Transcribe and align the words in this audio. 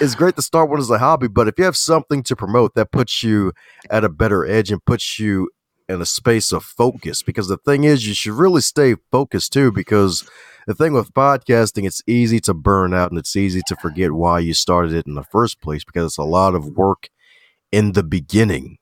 it's 0.00 0.14
great 0.14 0.36
to 0.36 0.42
start 0.42 0.70
one 0.70 0.78
as 0.78 0.90
a 0.90 0.98
hobby, 0.98 1.28
but 1.28 1.48
if 1.48 1.58
you 1.58 1.64
have 1.64 1.76
something 1.76 2.22
to 2.24 2.36
promote 2.36 2.74
that 2.74 2.92
puts 2.92 3.22
you 3.22 3.52
at 3.90 4.04
a 4.04 4.08
better 4.08 4.46
edge 4.46 4.70
and 4.70 4.84
puts 4.84 5.18
you 5.18 5.50
in 5.88 6.00
a 6.00 6.06
space 6.06 6.52
of 6.52 6.64
focus, 6.64 7.22
because 7.22 7.48
the 7.48 7.56
thing 7.56 7.84
is, 7.84 8.06
you 8.06 8.14
should 8.14 8.34
really 8.34 8.60
stay 8.60 8.94
focused 9.10 9.52
too, 9.52 9.72
because 9.72 10.28
the 10.66 10.74
thing 10.74 10.92
with 10.92 11.12
podcasting, 11.14 11.86
it's 11.86 12.02
easy 12.06 12.40
to 12.40 12.54
burn 12.54 12.94
out 12.94 13.10
and 13.10 13.18
it's 13.18 13.36
easy 13.36 13.60
to 13.66 13.76
forget 13.76 14.12
why 14.12 14.38
you 14.38 14.54
started 14.54 14.92
it 14.92 15.06
in 15.06 15.14
the 15.14 15.24
first 15.24 15.60
place 15.60 15.84
because 15.84 16.04
it's 16.04 16.18
a 16.18 16.24
lot 16.24 16.54
of 16.54 16.76
work 16.76 17.08
in 17.72 17.92
the 17.92 18.02
beginning. 18.02 18.78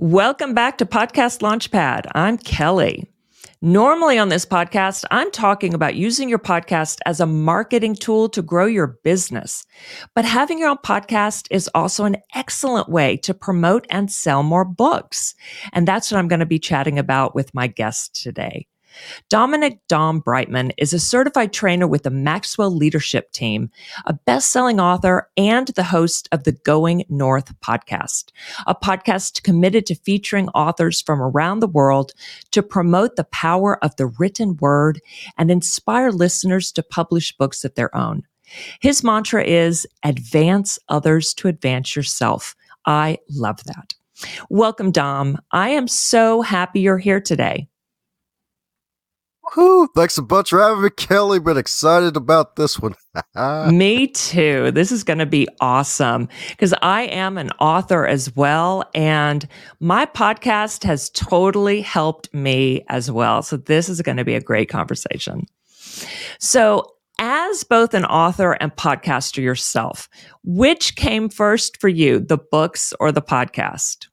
Welcome 0.00 0.54
back 0.54 0.78
to 0.78 0.86
Podcast 0.86 1.40
Launchpad. 1.42 2.06
I'm 2.14 2.38
Kelly. 2.38 3.06
Normally 3.60 4.18
on 4.18 4.30
this 4.30 4.46
podcast, 4.46 5.04
I'm 5.10 5.30
talking 5.30 5.74
about 5.74 5.94
using 5.94 6.30
your 6.30 6.38
podcast 6.38 7.00
as 7.04 7.20
a 7.20 7.26
marketing 7.26 7.96
tool 7.96 8.30
to 8.30 8.40
grow 8.40 8.64
your 8.64 8.98
business. 9.04 9.66
But 10.14 10.24
having 10.24 10.58
your 10.58 10.70
own 10.70 10.78
podcast 10.78 11.48
is 11.50 11.68
also 11.74 12.06
an 12.06 12.16
excellent 12.34 12.88
way 12.88 13.18
to 13.18 13.34
promote 13.34 13.86
and 13.90 14.10
sell 14.10 14.42
more 14.42 14.64
books. 14.64 15.34
And 15.74 15.86
that's 15.86 16.10
what 16.10 16.16
I'm 16.16 16.28
going 16.28 16.40
to 16.40 16.46
be 16.46 16.58
chatting 16.58 16.98
about 16.98 17.34
with 17.34 17.52
my 17.52 17.66
guest 17.66 18.14
today. 18.22 18.68
Dominic 19.28 19.80
Dom 19.88 20.20
Brightmon 20.20 20.72
is 20.76 20.92
a 20.92 20.98
certified 20.98 21.52
trainer 21.52 21.86
with 21.86 22.02
the 22.02 22.10
Maxwell 22.10 22.74
Leadership 22.74 23.32
Team, 23.32 23.70
a 24.06 24.12
best-selling 24.12 24.80
author, 24.80 25.28
and 25.36 25.68
the 25.68 25.84
host 25.84 26.28
of 26.32 26.44
the 26.44 26.52
Going 26.52 27.04
North 27.08 27.58
podcast, 27.60 28.30
a 28.66 28.74
podcast 28.74 29.42
committed 29.42 29.86
to 29.86 29.94
featuring 29.94 30.48
authors 30.50 31.00
from 31.00 31.22
around 31.22 31.60
the 31.60 31.68
world 31.68 32.12
to 32.50 32.62
promote 32.62 33.16
the 33.16 33.24
power 33.24 33.82
of 33.84 33.94
the 33.96 34.06
written 34.06 34.56
word 34.56 35.00
and 35.38 35.50
inspire 35.50 36.10
listeners 36.10 36.72
to 36.72 36.82
publish 36.82 37.36
books 37.36 37.64
of 37.64 37.74
their 37.74 37.94
own. 37.96 38.22
His 38.80 39.04
mantra 39.04 39.44
is 39.44 39.86
advance 40.02 40.78
others 40.88 41.32
to 41.34 41.48
advance 41.48 41.94
yourself. 41.94 42.56
I 42.86 43.18
love 43.30 43.62
that. 43.64 43.94
Welcome, 44.50 44.90
Dom. 44.90 45.38
I 45.52 45.70
am 45.70 45.88
so 45.88 46.42
happy 46.42 46.80
you're 46.80 46.98
here 46.98 47.20
today. 47.20 47.69
Whew, 49.54 49.88
thanks 49.96 50.16
a 50.16 50.22
bunch 50.22 50.50
for 50.50 50.60
having 50.60 50.82
me, 50.82 50.90
Kelly. 50.90 51.40
Been 51.40 51.56
excited 51.56 52.16
about 52.16 52.54
this 52.54 52.78
one. 52.78 52.94
me 53.74 54.06
too. 54.06 54.70
This 54.70 54.92
is 54.92 55.02
going 55.02 55.18
to 55.18 55.26
be 55.26 55.48
awesome 55.60 56.28
because 56.50 56.72
I 56.82 57.02
am 57.02 57.36
an 57.36 57.50
author 57.58 58.06
as 58.06 58.34
well. 58.36 58.88
And 58.94 59.48
my 59.80 60.06
podcast 60.06 60.84
has 60.84 61.10
totally 61.10 61.80
helped 61.80 62.32
me 62.32 62.84
as 62.88 63.10
well. 63.10 63.42
So 63.42 63.56
this 63.56 63.88
is 63.88 64.02
going 64.02 64.18
to 64.18 64.24
be 64.24 64.34
a 64.34 64.40
great 64.40 64.68
conversation. 64.68 65.46
So, 66.38 66.94
as 67.18 67.64
both 67.64 67.92
an 67.92 68.06
author 68.06 68.52
and 68.52 68.74
podcaster 68.76 69.42
yourself, 69.42 70.08
which 70.42 70.96
came 70.96 71.28
first 71.28 71.76
for 71.78 71.88
you, 71.88 72.18
the 72.18 72.38
books 72.38 72.94
or 72.98 73.12
the 73.12 73.20
podcast? 73.20 74.06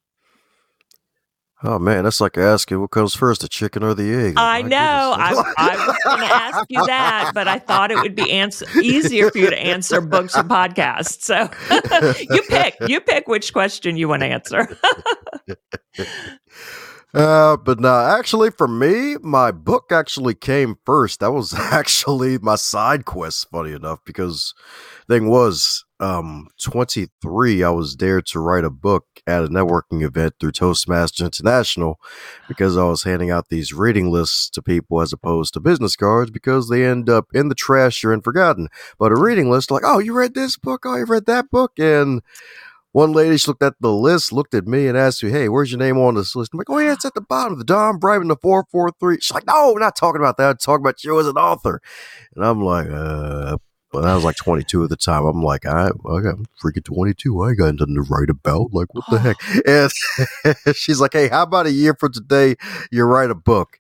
Oh 1.64 1.80
man, 1.80 2.04
that's 2.04 2.22
like 2.22 2.38
asking 2.38 2.80
what 2.80 2.92
comes 2.92 3.16
first, 3.16 3.42
the 3.42 3.48
chicken 3.48 3.82
or 3.82 3.96
the 3.96 4.14
egg. 4.14 4.36
I 4.38 4.62
know. 4.62 4.78
I, 4.78 5.34
I, 5.58 5.88
was 5.88 5.98
going 6.04 6.20
to 6.20 6.36
ask 6.36 6.66
you 6.70 6.86
that, 6.86 7.32
but 7.34 7.48
I 7.48 7.58
thought 7.58 7.90
it 7.90 7.98
would 7.98 8.14
be 8.14 8.32
answer, 8.32 8.68
easier 8.80 9.32
for 9.32 9.40
you 9.40 9.50
to 9.50 9.60
answer 9.60 10.00
books 10.00 10.38
or 10.38 10.44
podcasts. 10.44 11.24
So 11.24 11.50
you 12.36 12.44
pick. 12.44 12.76
You 12.88 13.02
pick 13.02 13.28
which 13.28 13.54
question 13.54 13.98
you 13.98 14.08
want 14.08 14.22
to 14.22 14.28
answer. 14.28 14.78
uh, 17.16 17.58
but 17.58 17.80
no, 17.80 18.06
actually, 18.06 18.52
for 18.52 18.68
me, 18.68 19.16
my 19.24 19.50
book 19.50 19.92
actually 19.92 20.36
came 20.36 20.76
first. 20.86 21.22
That 21.22 21.32
was 21.32 21.54
actually 21.58 22.38
my 22.38 22.56
side 22.56 23.06
quest. 23.06 23.50
Funny 23.50 23.72
enough, 23.72 24.00
because 24.06 24.54
thing 25.10 25.28
was 25.28 25.86
um 26.00 26.48
23 26.62 27.64
i 27.64 27.70
was 27.70 27.96
there 27.96 28.22
to 28.22 28.40
write 28.40 28.64
a 28.64 28.70
book 28.70 29.06
at 29.26 29.44
a 29.44 29.48
networking 29.48 30.04
event 30.04 30.34
through 30.40 30.52
toastmasters 30.52 31.26
international 31.26 32.00
because 32.48 32.78
i 32.78 32.84
was 32.84 33.04
handing 33.04 33.32
out 33.32 33.50
these 33.50 33.74
reading 33.74 34.12
lists 34.12 34.50
to 34.50 34.62
people 34.62 35.02
as 35.02 35.12
opposed 35.12 35.54
to 35.54 35.60
business 35.60 35.96
cards 35.96 36.30
because 36.30 36.70
they 36.70 36.86
end 36.86 37.10
up 37.10 37.26
in 37.34 37.50
the 37.50 37.56
trash 37.56 38.04
or 38.04 38.14
and 38.18 38.24
forgotten. 38.24 38.68
But 39.00 39.12
a 39.12 39.16
reading 39.16 39.50
list 39.50 39.72
like 39.72 39.84
oh 39.86 40.00
you 40.00 40.14
read 40.14 40.34
this 40.34 40.58
book? 40.58 40.84
Oh 40.86 40.96
you 40.96 41.06
read 41.06 41.26
that 41.28 41.50
book? 41.50 41.74
And 41.78 42.22
one 42.92 43.12
lady 43.12 43.38
she 43.38 43.50
looked 43.50 43.64
at 43.64 43.76
the 43.80 43.92
list 43.92 44.34
looked 44.34 44.56
at 44.56 44.68
me 44.68 44.88
and 44.88 44.98
asked 44.98 45.24
me 45.24 45.30
hey 45.30 45.48
where's 45.50 45.72
your 45.72 45.80
name 45.80 45.98
on 45.98 46.16
this 46.16 46.36
list? 46.36 46.52
I'm 46.54 46.58
like 46.58 46.70
oh 46.70 46.80
yeah 46.80 46.94
it's 46.94 47.06
at 47.06 47.14
the 47.14 47.22
bottom 47.22 47.54
of 47.54 47.60
the 47.60 47.66
dom 47.66 48.00
brightmon 48.00 48.28
the 48.28 48.38
443 48.42 49.18
she's 49.22 49.34
like 49.34 49.48
no 49.48 49.72
we're 49.74 49.80
not 49.80 49.96
talking 49.96 50.22
about 50.22 50.38
that. 50.38 50.50
I'm 50.50 50.58
talking 50.58 50.84
about 50.84 51.04
you 51.04 51.20
as 51.20 51.28
an 51.28 51.38
author. 51.38 51.82
And 52.36 52.46
i'm 52.46 52.62
like 52.62 52.88
uh 52.90 53.58
but 53.98 54.06
I 54.06 54.14
was 54.14 54.24
like 54.24 54.36
22 54.36 54.84
at 54.84 54.90
the 54.92 54.96
time. 54.96 55.26
I'm 55.26 55.42
like, 55.42 55.66
I, 55.66 55.88
I 55.88 56.22
got 56.22 56.36
freaking 56.64 56.84
22. 56.84 57.42
I 57.42 57.56
got 57.56 57.74
nothing 57.80 57.96
to 57.96 58.04
write 58.04 58.30
about. 58.30 58.72
Like, 58.72 58.94
what 58.94 59.06
the 59.10 59.18
heck? 59.18 59.38
And 60.68 60.76
she's 60.78 61.02
like, 61.02 61.14
hey, 61.14 61.30
how 61.30 61.42
about 61.42 61.66
a 61.66 61.72
year 61.72 61.96
from 62.00 62.14
today? 62.14 62.58
You 62.92 63.06
write 63.06 63.32
a 63.32 63.36
book. 63.36 63.80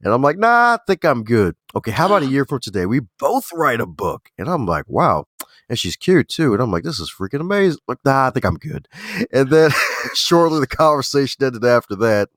And 0.00 0.14
I'm 0.14 0.22
like, 0.22 0.38
nah, 0.38 0.74
I 0.74 0.78
think 0.86 1.04
I'm 1.04 1.24
good. 1.24 1.56
Okay, 1.74 1.90
how 1.90 2.06
about 2.06 2.22
a 2.22 2.26
year 2.30 2.44
from 2.44 2.60
today? 2.60 2.86
We 2.86 3.00
both 3.18 3.50
write 3.52 3.80
a 3.80 3.86
book. 3.86 4.30
And 4.38 4.48
I'm 4.48 4.64
like, 4.64 4.84
wow. 4.86 5.24
And 5.68 5.76
she's 5.76 5.96
cute 5.96 6.28
too. 6.28 6.52
And 6.52 6.62
I'm 6.62 6.70
like, 6.70 6.84
this 6.84 7.00
is 7.00 7.12
freaking 7.12 7.40
amazing. 7.40 7.80
Like, 7.88 7.98
nah, 8.04 8.28
I 8.28 8.30
think 8.30 8.44
I'm 8.44 8.58
good. 8.58 8.86
And 9.32 9.50
then 9.50 9.72
shortly 10.14 10.60
the 10.60 10.68
conversation 10.68 11.44
ended 11.44 11.64
after 11.64 11.96
that. 11.96 12.28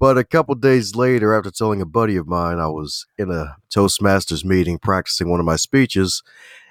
But 0.00 0.16
a 0.16 0.24
couple 0.24 0.54
days 0.54 0.94
later, 0.94 1.34
after 1.34 1.50
telling 1.50 1.80
a 1.80 1.86
buddy 1.86 2.16
of 2.16 2.28
mine, 2.28 2.58
I 2.58 2.68
was 2.68 3.06
in 3.18 3.30
a 3.30 3.56
Toastmasters 3.74 4.44
meeting 4.44 4.78
practicing 4.78 5.28
one 5.28 5.40
of 5.40 5.46
my 5.46 5.56
speeches, 5.56 6.22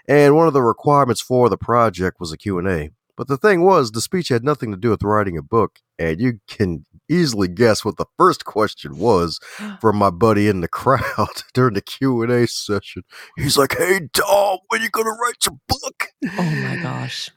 and 0.08 0.36
one 0.36 0.48
of 0.48 0.54
the 0.54 0.62
requirements 0.62 1.22
for 1.22 1.50
the 1.50 1.58
project 1.58 2.20
was 2.20 2.32
a 2.32 2.38
Q&A. 2.38 2.92
But 3.18 3.28
the 3.28 3.38
thing 3.38 3.64
was, 3.64 3.92
the 3.92 4.00
speech 4.00 4.30
had 4.30 4.44
nothing 4.44 4.72
to 4.72 4.78
do 4.78 4.92
with 4.92 5.04
writing 5.04 5.38
a 5.38 5.42
book, 5.42 5.80
and 6.00 6.22
you 6.22 6.40
can 6.48 6.86
easily 7.10 7.48
guess 7.48 7.84
what 7.84 7.98
the 7.98 8.06
first 8.18 8.46
question 8.46 8.98
was 8.98 9.40
from 9.82 9.98
my 9.98 10.10
buddy 10.10 10.48
in 10.48 10.62
the 10.62 10.68
crowd 10.70 11.44
during 11.54 11.74
the 11.74 11.82
Q&A 11.82 12.48
session. 12.48 13.04
He's 13.36 13.58
like, 13.58 13.76
"Hey, 13.78 14.08
Dom, 14.14 14.60
when 14.70 14.82
you 14.82 14.90
gonna 14.90 15.10
write 15.10 15.46
your 15.46 15.58
book?" 15.68 16.08
Oh 16.38 16.44
my 16.44 16.78
gosh. 16.82 17.30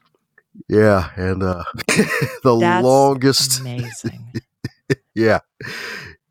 Yeah, 0.69 1.09
and 1.15 1.43
uh, 1.43 1.63
the 2.43 2.57
That's 2.59 2.83
longest 2.83 3.59
amazing. 3.61 4.33
yeah. 5.15 5.39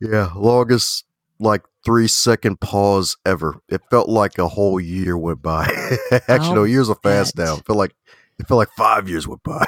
Yeah. 0.01 0.31
Longest 0.35 1.05
like 1.39 1.63
three 1.85 2.09
second 2.09 2.61
pause 2.61 3.17
ever. 3.25 3.61
It 3.69 3.81
felt 3.91 4.09
like 4.09 4.39
a 4.39 4.49
whole 4.49 4.81
year 4.81 5.17
went 5.17 5.43
by. 5.43 5.65
Actually, 6.29 6.55
no, 6.55 6.61
I'll 6.61 6.67
years 6.67 6.91
are 6.91 6.99
fast 7.03 7.37
now. 7.37 7.57
It 7.57 7.67
felt 7.67 7.79
like 7.79 7.95
it 8.39 8.47
felt 8.49 8.59
like 8.59 8.71
five 8.77 9.09
years 9.09 9.29
went 9.29 9.43
by. 9.43 9.67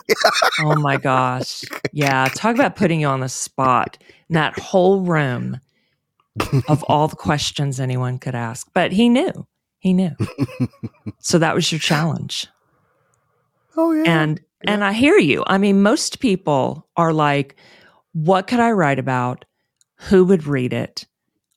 Oh 0.60 0.76
my 0.76 0.96
gosh. 0.96 1.62
Yeah. 1.92 2.28
Talk 2.34 2.54
about 2.54 2.76
putting 2.76 3.00
you 3.00 3.06
on 3.06 3.20
the 3.20 3.28
spot 3.28 3.98
in 4.28 4.34
that 4.34 4.58
whole 4.58 5.00
room 5.00 5.60
of 6.68 6.82
all 6.88 7.08
the 7.08 7.16
questions 7.16 7.78
anyone 7.80 8.18
could 8.18 8.34
ask. 8.34 8.68
But 8.72 8.92
he 8.92 9.08
knew. 9.08 9.46
He 9.78 9.92
knew. 9.92 10.12
So 11.18 11.38
that 11.38 11.54
was 11.54 11.70
your 11.70 11.78
challenge. 11.78 12.48
oh 13.76 13.92
yeah. 13.92 14.02
And 14.06 14.40
and 14.66 14.84
I 14.84 14.92
hear 14.92 15.16
you. 15.18 15.44
I 15.46 15.56
mean, 15.58 15.82
most 15.82 16.18
people 16.20 16.88
are 16.96 17.12
like, 17.12 17.56
what 18.12 18.46
could 18.46 18.60
I 18.60 18.72
write 18.72 18.98
about? 18.98 19.44
Who 20.08 20.24
would 20.24 20.46
read 20.46 20.72
it? 20.72 21.06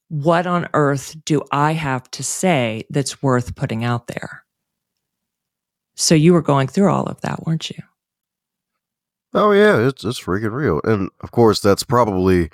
What 0.10 0.46
on 0.46 0.68
earth 0.74 1.16
do 1.26 1.42
I 1.52 1.74
have 1.74 2.10
to 2.12 2.24
say 2.24 2.86
that's 2.90 3.24
worth 3.24 3.56
putting 3.56 3.84
out 3.84 4.08
there? 4.08 4.44
So 5.96 6.14
you 6.14 6.34
were 6.34 6.42
going 6.42 6.68
through 6.68 6.92
all 6.92 7.06
of 7.06 7.22
that, 7.22 7.46
weren't 7.46 7.70
you? 7.70 7.82
Oh 9.34 9.52
yeah, 9.52 9.88
it's 9.88 10.04
it's 10.06 10.20
freaking 10.20 10.54
real. 10.54 10.80
And 10.84 11.10
of 11.22 11.32
course 11.32 11.60
that's 11.60 11.84
probably 11.84 12.50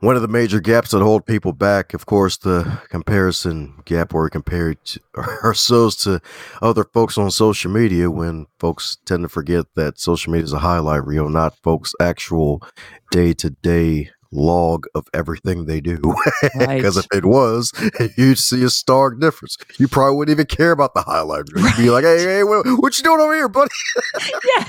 one 0.00 0.14
of 0.14 0.22
the 0.22 0.28
major 0.28 0.60
gaps 0.60 0.90
that 0.90 1.00
hold 1.00 1.24
people 1.24 1.52
back. 1.52 1.94
Of 1.94 2.06
course, 2.06 2.36
the 2.36 2.80
comparison 2.90 3.80
gap 3.84 4.12
where 4.12 4.24
we 4.24 4.30
compare 4.30 4.74
ourselves 5.16 5.96
to 6.04 6.20
other 6.60 6.84
folks 6.84 7.16
on 7.16 7.30
social 7.30 7.70
media 7.70 8.10
when 8.10 8.46
folks 8.58 8.98
tend 9.06 9.22
to 9.22 9.28
forget 9.28 9.66
that 9.74 9.98
social 9.98 10.32
media 10.32 10.44
is 10.44 10.52
a 10.52 10.58
highlight 10.58 11.06
reel, 11.06 11.28
not 11.28 11.56
folks' 11.62 11.94
actual 12.00 12.62
day 13.10 13.32
to 13.34 13.50
day 13.50 14.10
log 14.32 14.86
of 14.94 15.06
everything 15.14 15.64
they 15.66 15.80
do. 15.80 15.96
Because 16.42 16.96
Right. 16.96 17.06
if 17.12 17.18
it 17.18 17.24
was, 17.24 17.72
you'd 18.16 18.38
see 18.38 18.62
a 18.64 18.70
stark 18.70 19.20
difference. 19.20 19.56
You 19.78 19.88
probably 19.88 20.16
wouldn't 20.16 20.34
even 20.36 20.46
care 20.46 20.70
about 20.72 20.94
the 20.94 21.02
highlight 21.02 21.44
reel. 21.52 21.64
You'd 21.66 21.76
be 21.76 21.90
like, 21.90 22.04
hey, 22.04 22.18
hey, 22.22 22.44
what, 22.44 22.64
what 22.78 22.96
you 22.98 23.04
doing 23.04 23.20
over 23.20 23.34
here, 23.34 23.48
buddy? 23.48 23.70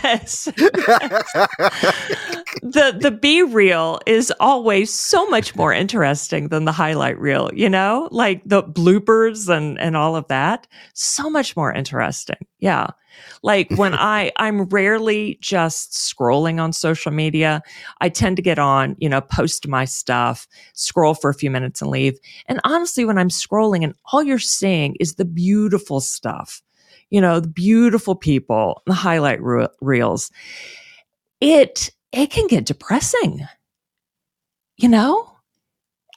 Yes. 0.03 0.45
the 2.61 2.97
the 2.99 3.11
B 3.11 3.41
reel 3.43 3.99
is 4.05 4.31
always 4.39 4.93
so 4.93 5.27
much 5.29 5.55
more 5.55 5.73
interesting 5.73 6.49
than 6.49 6.65
the 6.65 6.71
highlight 6.71 7.19
reel, 7.19 7.49
you 7.53 7.69
know? 7.69 8.07
Like 8.11 8.41
the 8.45 8.63
bloopers 8.63 9.49
and 9.49 9.79
and 9.79 9.95
all 9.95 10.15
of 10.15 10.27
that. 10.27 10.67
So 10.93 11.29
much 11.29 11.55
more 11.55 11.73
interesting. 11.73 12.37
Yeah. 12.59 12.87
Like 13.43 13.69
when 13.71 13.93
I 13.97 14.31
I'm 14.37 14.65
rarely 14.65 15.37
just 15.41 15.93
scrolling 15.93 16.61
on 16.61 16.73
social 16.73 17.11
media. 17.11 17.61
I 18.01 18.09
tend 18.09 18.35
to 18.37 18.41
get 18.41 18.59
on, 18.59 18.95
you 18.99 19.09
know, 19.09 19.21
post 19.21 19.67
my 19.67 19.85
stuff, 19.85 20.47
scroll 20.73 21.13
for 21.13 21.29
a 21.29 21.33
few 21.33 21.51
minutes 21.51 21.81
and 21.81 21.91
leave. 21.91 22.17
And 22.47 22.59
honestly, 22.63 23.05
when 23.05 23.17
I'm 23.17 23.29
scrolling 23.29 23.83
and 23.83 23.93
all 24.11 24.23
you're 24.23 24.39
seeing 24.39 24.95
is 24.99 25.15
the 25.15 25.25
beautiful 25.25 25.99
stuff, 25.99 26.61
you 27.09 27.21
know, 27.21 27.39
the 27.39 27.47
beautiful 27.47 28.15
people, 28.15 28.81
the 28.85 28.93
highlight 28.93 29.41
re- 29.41 29.67
reels, 29.81 30.31
it 31.41 31.91
it 32.11 32.31
can 32.31 32.47
get 32.47 32.65
depressing. 32.65 33.45
You 34.77 34.89
know? 34.89 35.33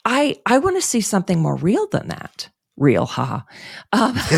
I 0.03 0.37
I 0.45 0.57
want 0.57 0.77
to 0.77 0.81
see 0.81 1.01
something 1.01 1.39
more 1.39 1.55
real 1.55 1.87
than 1.87 2.07
that 2.07 2.49
real, 2.77 3.05
haha. 3.05 3.41
Um, 3.93 4.15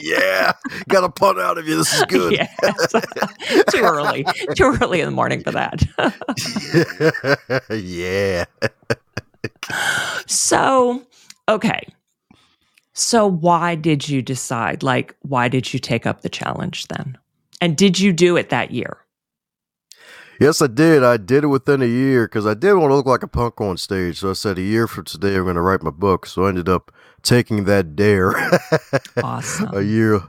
yeah, 0.00 0.52
got 0.88 1.04
a 1.04 1.08
pun 1.08 1.38
out 1.38 1.58
of 1.58 1.68
you. 1.68 1.76
This 1.76 1.92
is 1.92 2.04
good. 2.08 2.32
yes. 2.32 2.92
too 3.70 3.82
early, 3.82 4.24
too 4.54 4.76
early 4.80 5.00
in 5.00 5.06
the 5.06 5.14
morning 5.14 5.42
for 5.42 5.50
that. 5.52 5.82
yeah. 7.70 8.44
so, 10.26 11.02
okay. 11.48 11.82
So, 12.94 13.26
why 13.26 13.74
did 13.74 14.08
you 14.08 14.22
decide? 14.22 14.82
Like, 14.82 15.14
why 15.20 15.48
did 15.48 15.74
you 15.74 15.78
take 15.78 16.06
up 16.06 16.22
the 16.22 16.30
challenge 16.30 16.88
then? 16.88 17.18
And 17.60 17.76
did 17.76 17.98
you 17.98 18.12
do 18.12 18.36
it 18.36 18.48
that 18.50 18.70
year? 18.70 18.98
Yes, 20.40 20.60
I 20.60 20.66
did. 20.66 21.02
I 21.02 21.16
did 21.16 21.44
it 21.44 21.48
within 21.48 21.80
a 21.80 21.86
year 21.86 22.26
because 22.26 22.46
I 22.46 22.54
did 22.54 22.74
want 22.74 22.90
to 22.90 22.94
look 22.94 23.06
like 23.06 23.22
a 23.22 23.28
punk 23.28 23.60
on 23.60 23.78
stage. 23.78 24.18
So 24.18 24.30
I 24.30 24.32
said, 24.34 24.58
a 24.58 24.62
year 24.62 24.86
from 24.86 25.04
today, 25.04 25.34
I'm 25.34 25.44
going 25.44 25.56
to 25.56 25.62
write 25.62 25.82
my 25.82 25.90
book. 25.90 26.26
So 26.26 26.44
I 26.44 26.50
ended 26.50 26.68
up 26.68 26.92
taking 27.26 27.64
that 27.64 27.96
dare. 27.96 28.32
awesome. 29.22 29.70
a 29.74 29.82
year 29.82 30.22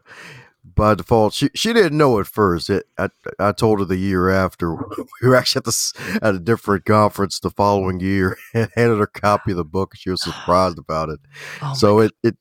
by 0.78 0.96
default. 0.96 1.34
She 1.34 1.50
she 1.54 1.74
didn't 1.74 1.98
know 1.98 2.20
at 2.20 2.28
first. 2.28 2.70
It, 2.70 2.86
I 2.98 3.10
I 3.40 3.52
told 3.52 3.80
her 3.80 3.86
the 3.86 3.98
year 3.98 4.30
after. 4.30 4.76
We 5.22 5.30
were 5.30 5.36
actually 5.36 5.62
at 5.62 5.66
this 5.66 5.94
at 6.22 6.36
a 6.36 6.40
different 6.40 6.86
conference 6.86 7.40
the 7.40 7.50
following 7.50 8.00
year 8.00 8.38
and 8.54 8.70
handed 8.76 8.98
her 8.98 9.04
a 9.04 9.08
copy 9.08 9.52
of 9.52 9.58
the 9.58 9.66
book. 9.66 9.94
She 9.96 10.12
was 10.12 10.22
surprised 10.22 10.78
about 10.78 11.10
it. 11.10 11.20
Oh 11.62 11.74
so 11.74 12.00
it 12.00 12.12
it 12.24 12.38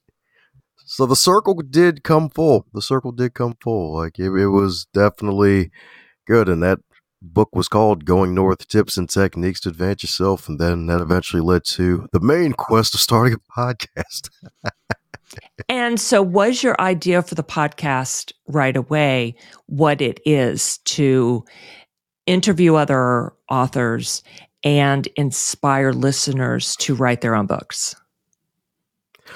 so 0.85 1.06
the 1.06 1.17
circle 1.17 1.55
did 1.55 2.05
come 2.05 2.29
full. 2.29 2.67
The 2.73 2.82
circle 2.82 3.12
did 3.12 3.35
come 3.35 3.56
full. 3.61 3.94
Like 3.94 4.19
it, 4.19 4.31
it 4.31 4.49
was 4.49 4.87
definitely 4.93 5.70
good, 6.26 6.49
and 6.49 6.62
that 6.62 6.81
book 7.32 7.55
was 7.55 7.69
called 7.69 8.05
Going 8.05 8.34
North 8.34 8.67
Tips 8.69 8.96
and 8.96 9.08
Techniques 9.08 9.61
to 9.61 9.70
Advance 9.70 10.02
Yourself. 10.02 10.49
And 10.49 10.58
then 10.58 10.87
that 10.87 11.00
eventually 11.00 11.43
led 11.43 11.64
to 11.67 12.06
the 12.12 12.20
main 12.20 12.52
quest 12.52 12.94
of 12.94 13.00
starting 13.00 13.34
a 13.34 13.61
podcast. 13.61 14.31
and 15.69 16.00
so, 16.00 16.23
was 16.23 16.62
your 16.62 16.81
idea 16.81 17.23
for 17.23 17.34
the 17.34 17.44
podcast 17.44 18.32
right 18.49 18.76
away 18.76 19.34
what 19.67 20.00
it 20.00 20.20
is 20.25 20.78
to 20.78 21.44
interview 22.26 22.75
other 22.75 23.32
authors 23.50 24.23
and 24.64 25.06
inspire 25.17 25.93
listeners 25.93 26.76
to 26.76 26.94
write 26.94 27.20
their 27.20 27.34
own 27.34 27.46
books? 27.46 27.94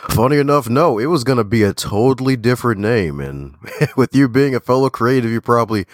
Funny 0.09 0.39
enough, 0.39 0.69
no, 0.69 0.99
it 0.99 1.07
was 1.07 1.25
going 1.25 1.37
to 1.37 1.45
be 1.45 1.63
a 1.63 1.75
totally 1.75 2.35
different 2.35 2.81
name. 2.81 3.21
And 3.21 3.55
with 3.97 4.15
you 4.15 4.29
being 4.29 4.55
a 4.55 4.61
fellow 4.61 4.89
creative, 4.89 5.31
you 5.31 5.43
probably 5.43 5.85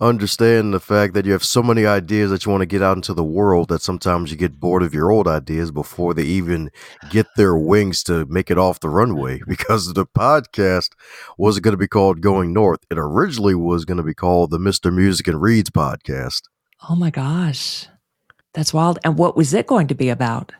understand 0.00 0.72
the 0.72 0.78
fact 0.78 1.14
that 1.14 1.26
you 1.26 1.32
have 1.32 1.42
so 1.42 1.64
many 1.64 1.84
ideas 1.84 2.30
that 2.30 2.44
you 2.44 2.52
want 2.52 2.62
to 2.62 2.66
get 2.66 2.80
out 2.80 2.96
into 2.96 3.12
the 3.12 3.24
world 3.24 3.68
that 3.68 3.82
sometimes 3.82 4.30
you 4.30 4.36
get 4.36 4.60
bored 4.60 4.84
of 4.84 4.94
your 4.94 5.10
old 5.10 5.26
ideas 5.26 5.72
before 5.72 6.14
they 6.14 6.22
even 6.22 6.70
get 7.10 7.26
their 7.36 7.56
wings 7.56 8.04
to 8.04 8.24
make 8.26 8.52
it 8.52 8.58
off 8.58 8.80
the 8.80 8.88
runway. 8.88 9.40
Because 9.56 9.94
the 9.94 10.06
podcast 10.06 10.90
wasn't 11.38 11.64
going 11.64 11.72
to 11.72 11.78
be 11.78 11.88
called 11.88 12.20
Going 12.20 12.52
North, 12.52 12.80
it 12.90 12.98
originally 12.98 13.54
was 13.54 13.84
going 13.84 13.96
to 13.96 14.04
be 14.04 14.14
called 14.14 14.50
the 14.50 14.58
Mr. 14.58 14.94
Music 14.94 15.26
and 15.26 15.40
Reads 15.40 15.70
podcast. 15.70 16.42
Oh 16.88 16.94
my 16.94 17.10
gosh. 17.10 17.86
That's 18.54 18.72
wild. 18.74 18.98
And 19.02 19.18
what 19.18 19.36
was 19.36 19.54
it 19.54 19.66
going 19.66 19.88
to 19.88 19.94
be 19.94 20.08
about? 20.08 20.52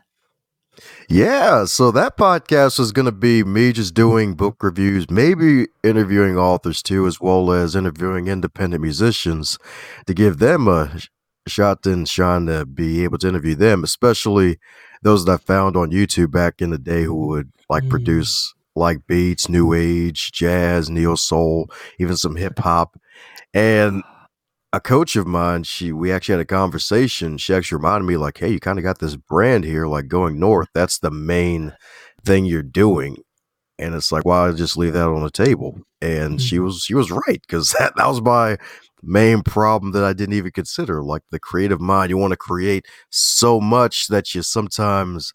Yeah, 1.09 1.65
so 1.65 1.91
that 1.91 2.17
podcast 2.17 2.79
is 2.79 2.91
going 2.91 3.05
to 3.05 3.11
be 3.11 3.43
me 3.43 3.71
just 3.71 3.93
doing 3.93 4.35
book 4.35 4.61
reviews, 4.61 5.09
maybe 5.09 5.67
interviewing 5.83 6.37
authors 6.37 6.83
too, 6.83 7.07
as 7.07 7.19
well 7.19 7.51
as 7.51 7.75
interviewing 7.75 8.27
independent 8.27 8.81
musicians 8.81 9.57
to 10.05 10.13
give 10.13 10.39
them 10.39 10.67
a 10.67 10.99
shot 11.47 11.85
and 11.85 12.07
shine 12.07 12.45
to 12.47 12.65
be 12.65 13.03
able 13.03 13.17
to 13.19 13.27
interview 13.27 13.55
them, 13.55 13.83
especially 13.83 14.59
those 15.01 15.25
that 15.25 15.31
I 15.33 15.37
found 15.37 15.77
on 15.77 15.91
YouTube 15.91 16.31
back 16.31 16.61
in 16.61 16.71
the 16.71 16.77
day 16.77 17.03
who 17.03 17.27
would 17.27 17.51
like 17.69 17.83
mm. 17.83 17.89
produce 17.89 18.53
like 18.75 19.07
beats, 19.07 19.49
new 19.49 19.73
age, 19.73 20.31
jazz, 20.31 20.89
neo 20.89 21.15
soul, 21.15 21.69
even 21.99 22.15
some 22.15 22.35
hip 22.35 22.59
hop. 22.59 22.99
And 23.53 24.03
a 24.73 24.79
coach 24.79 25.15
of 25.15 25.27
mine, 25.27 25.63
she 25.63 25.91
we 25.91 26.11
actually 26.11 26.33
had 26.33 26.41
a 26.41 26.45
conversation. 26.45 27.37
She 27.37 27.53
actually 27.53 27.77
reminded 27.77 28.07
me, 28.07 28.17
like, 28.17 28.37
hey, 28.37 28.49
you 28.49 28.59
kind 28.59 28.77
of 28.77 28.83
got 28.83 28.99
this 28.99 29.15
brand 29.15 29.63
here, 29.63 29.87
like 29.87 30.07
going 30.07 30.39
north. 30.39 30.67
That's 30.73 30.99
the 30.99 31.11
main 31.11 31.73
thing 32.25 32.45
you're 32.45 32.63
doing. 32.63 33.17
And 33.79 33.93
it's 33.95 34.11
like, 34.11 34.25
why 34.25 34.47
well, 34.47 34.55
just 34.55 34.77
leave 34.77 34.93
that 34.93 35.07
on 35.07 35.23
the 35.23 35.29
table? 35.29 35.79
And 36.01 36.31
mm-hmm. 36.31 36.37
she 36.37 36.59
was 36.59 36.81
she 36.81 36.93
was 36.95 37.11
right, 37.11 37.41
because 37.41 37.71
that, 37.79 37.93
that 37.95 38.07
was 38.07 38.21
my 38.21 38.57
main 39.03 39.41
problem 39.41 39.93
that 39.93 40.03
I 40.03 40.13
didn't 40.13 40.35
even 40.35 40.51
consider. 40.51 41.03
Like 41.03 41.23
the 41.31 41.39
creative 41.39 41.79
mind, 41.79 42.09
you 42.09 42.17
want 42.17 42.31
to 42.31 42.37
create 42.37 42.85
so 43.09 43.61
much 43.61 44.07
that 44.07 44.35
you 44.35 44.41
sometimes 44.41 45.33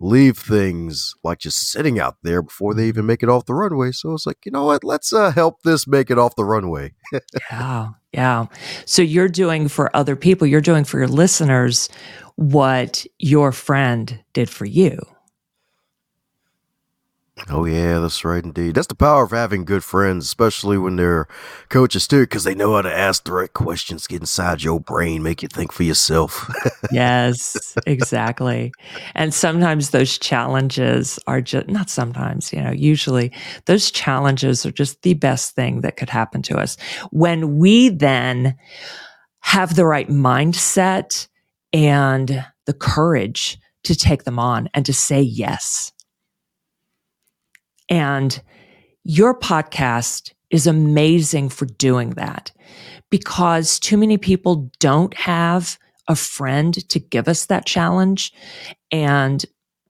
leave 0.00 0.38
things 0.38 1.14
like 1.22 1.38
just 1.38 1.70
sitting 1.70 2.00
out 2.00 2.16
there 2.22 2.42
before 2.42 2.74
they 2.74 2.88
even 2.88 3.04
make 3.04 3.22
it 3.22 3.28
off 3.28 3.44
the 3.44 3.54
runway. 3.54 3.92
So 3.92 4.14
it's 4.14 4.26
like, 4.26 4.38
you 4.44 4.50
know 4.50 4.64
what? 4.64 4.82
Let's 4.82 5.12
uh, 5.12 5.30
help 5.30 5.62
this 5.62 5.86
make 5.86 6.10
it 6.10 6.18
off 6.18 6.36
the 6.36 6.44
runway. 6.44 6.94
yeah. 7.50 7.90
Yeah. 8.12 8.46
So 8.86 9.02
you're 9.02 9.28
doing 9.28 9.68
for 9.68 9.94
other 9.94 10.16
people, 10.16 10.46
you're 10.46 10.60
doing 10.60 10.84
for 10.84 10.98
your 10.98 11.08
listeners 11.08 11.88
what 12.36 13.06
your 13.18 13.52
friend 13.52 14.18
did 14.32 14.48
for 14.48 14.64
you. 14.64 14.98
Oh 17.48 17.64
yeah, 17.64 17.98
that's 18.00 18.24
right 18.24 18.44
indeed. 18.44 18.74
That's 18.74 18.86
the 18.86 18.94
power 18.94 19.24
of 19.24 19.30
having 19.30 19.64
good 19.64 19.82
friends, 19.82 20.26
especially 20.26 20.78
when 20.78 20.96
they're 20.96 21.26
coaches 21.68 22.06
too, 22.06 22.22
because 22.22 22.44
they 22.44 22.54
know 22.54 22.74
how 22.74 22.82
to 22.82 22.94
ask 22.94 23.24
the 23.24 23.32
right 23.32 23.52
questions, 23.52 24.06
get 24.06 24.20
inside 24.20 24.62
your 24.62 24.80
brain, 24.80 25.22
make 25.22 25.42
you 25.42 25.48
think 25.48 25.72
for 25.72 25.82
yourself. 25.82 26.50
yes, 26.92 27.76
exactly. 27.86 28.72
And 29.14 29.32
sometimes 29.32 29.90
those 29.90 30.18
challenges 30.18 31.18
are 31.26 31.40
just 31.40 31.68
not 31.68 31.88
sometimes, 31.88 32.52
you 32.52 32.62
know, 32.62 32.72
usually 32.72 33.32
those 33.66 33.90
challenges 33.90 34.66
are 34.66 34.72
just 34.72 35.02
the 35.02 35.14
best 35.14 35.54
thing 35.54 35.80
that 35.80 35.96
could 35.96 36.10
happen 36.10 36.42
to 36.42 36.58
us. 36.58 36.76
When 37.10 37.58
we 37.58 37.88
then 37.88 38.56
have 39.40 39.74
the 39.74 39.86
right 39.86 40.08
mindset 40.08 41.28
and 41.72 42.44
the 42.66 42.74
courage 42.74 43.58
to 43.84 43.94
take 43.94 44.24
them 44.24 44.38
on 44.38 44.68
and 44.74 44.84
to 44.84 44.92
say 44.92 45.20
yes 45.20 45.92
and 47.90 48.40
your 49.04 49.38
podcast 49.38 50.32
is 50.50 50.66
amazing 50.66 51.48
for 51.48 51.66
doing 51.66 52.10
that 52.10 52.52
because 53.10 53.78
too 53.78 53.96
many 53.96 54.16
people 54.16 54.70
don't 54.78 55.14
have 55.14 55.78
a 56.08 56.16
friend 56.16 56.88
to 56.88 56.98
give 56.98 57.28
us 57.28 57.46
that 57.46 57.66
challenge 57.66 58.32
and 58.90 59.44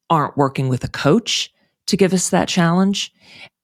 aren't 0.09 0.37
working 0.37 0.69
with 0.69 0.83
a 0.83 0.88
coach 0.88 1.52
to 1.87 1.97
give 1.97 2.12
us 2.12 2.30
that 2.30 2.49
challenge 2.49 3.12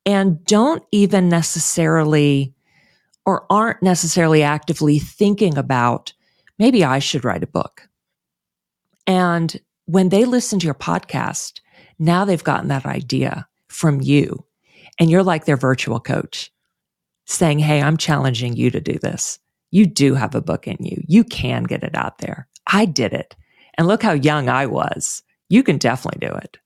and 0.05 0.45
don't 0.45 0.83
even 0.93 1.29
necessarily 1.29 2.55
or 3.25 3.45
aren't 3.51 3.83
necessarily 3.83 4.43
actively 4.43 4.99
thinking 4.99 5.59
about 5.59 6.13
maybe 6.59 6.85
I 6.85 7.01
should 7.01 7.25
write 7.25 7.43
a 7.43 7.49
book. 7.49 7.89
And 9.07 9.61
when 9.87 10.09
they 10.09 10.25
listen 10.25 10.59
to 10.61 10.65
your 10.65 10.75
podcast, 10.75 11.61
now 11.99 12.25
they've 12.25 12.43
gotten 12.43 12.69
that 12.69 12.87
idea 12.87 13.49
from 13.77 14.01
you. 14.01 14.45
And 14.99 15.11
you're 15.11 15.23
like 15.23 15.45
their 15.45 15.59
virtual 15.59 16.01
coach 16.01 16.51
saying, 17.27 17.59
Hey, 17.59 17.83
I'm 17.83 17.97
challenging 17.97 18.57
you 18.57 18.71
to 18.71 18.81
do 18.81 18.99
this. 18.99 19.39
You 19.71 19.87
do 19.87 20.15
have 20.15 20.35
a 20.35 20.41
book 20.41 20.67
in 20.67 20.79
you. 20.81 21.03
You 21.07 21.23
can 21.23 21.65
get 21.65 21.83
it 21.83 21.95
out 21.95 22.19
there. 22.19 22.49
I 22.67 22.87
did 22.87 23.13
it. 23.13 23.37
And 23.77 23.87
look 23.87 24.03
how 24.03 24.13
young 24.13 24.49
I 24.49 24.67
was. 24.67 25.23
You 25.49 25.63
can 25.63 25.77
definitely 25.77 26.27
do 26.27 26.35
it. 26.35 26.57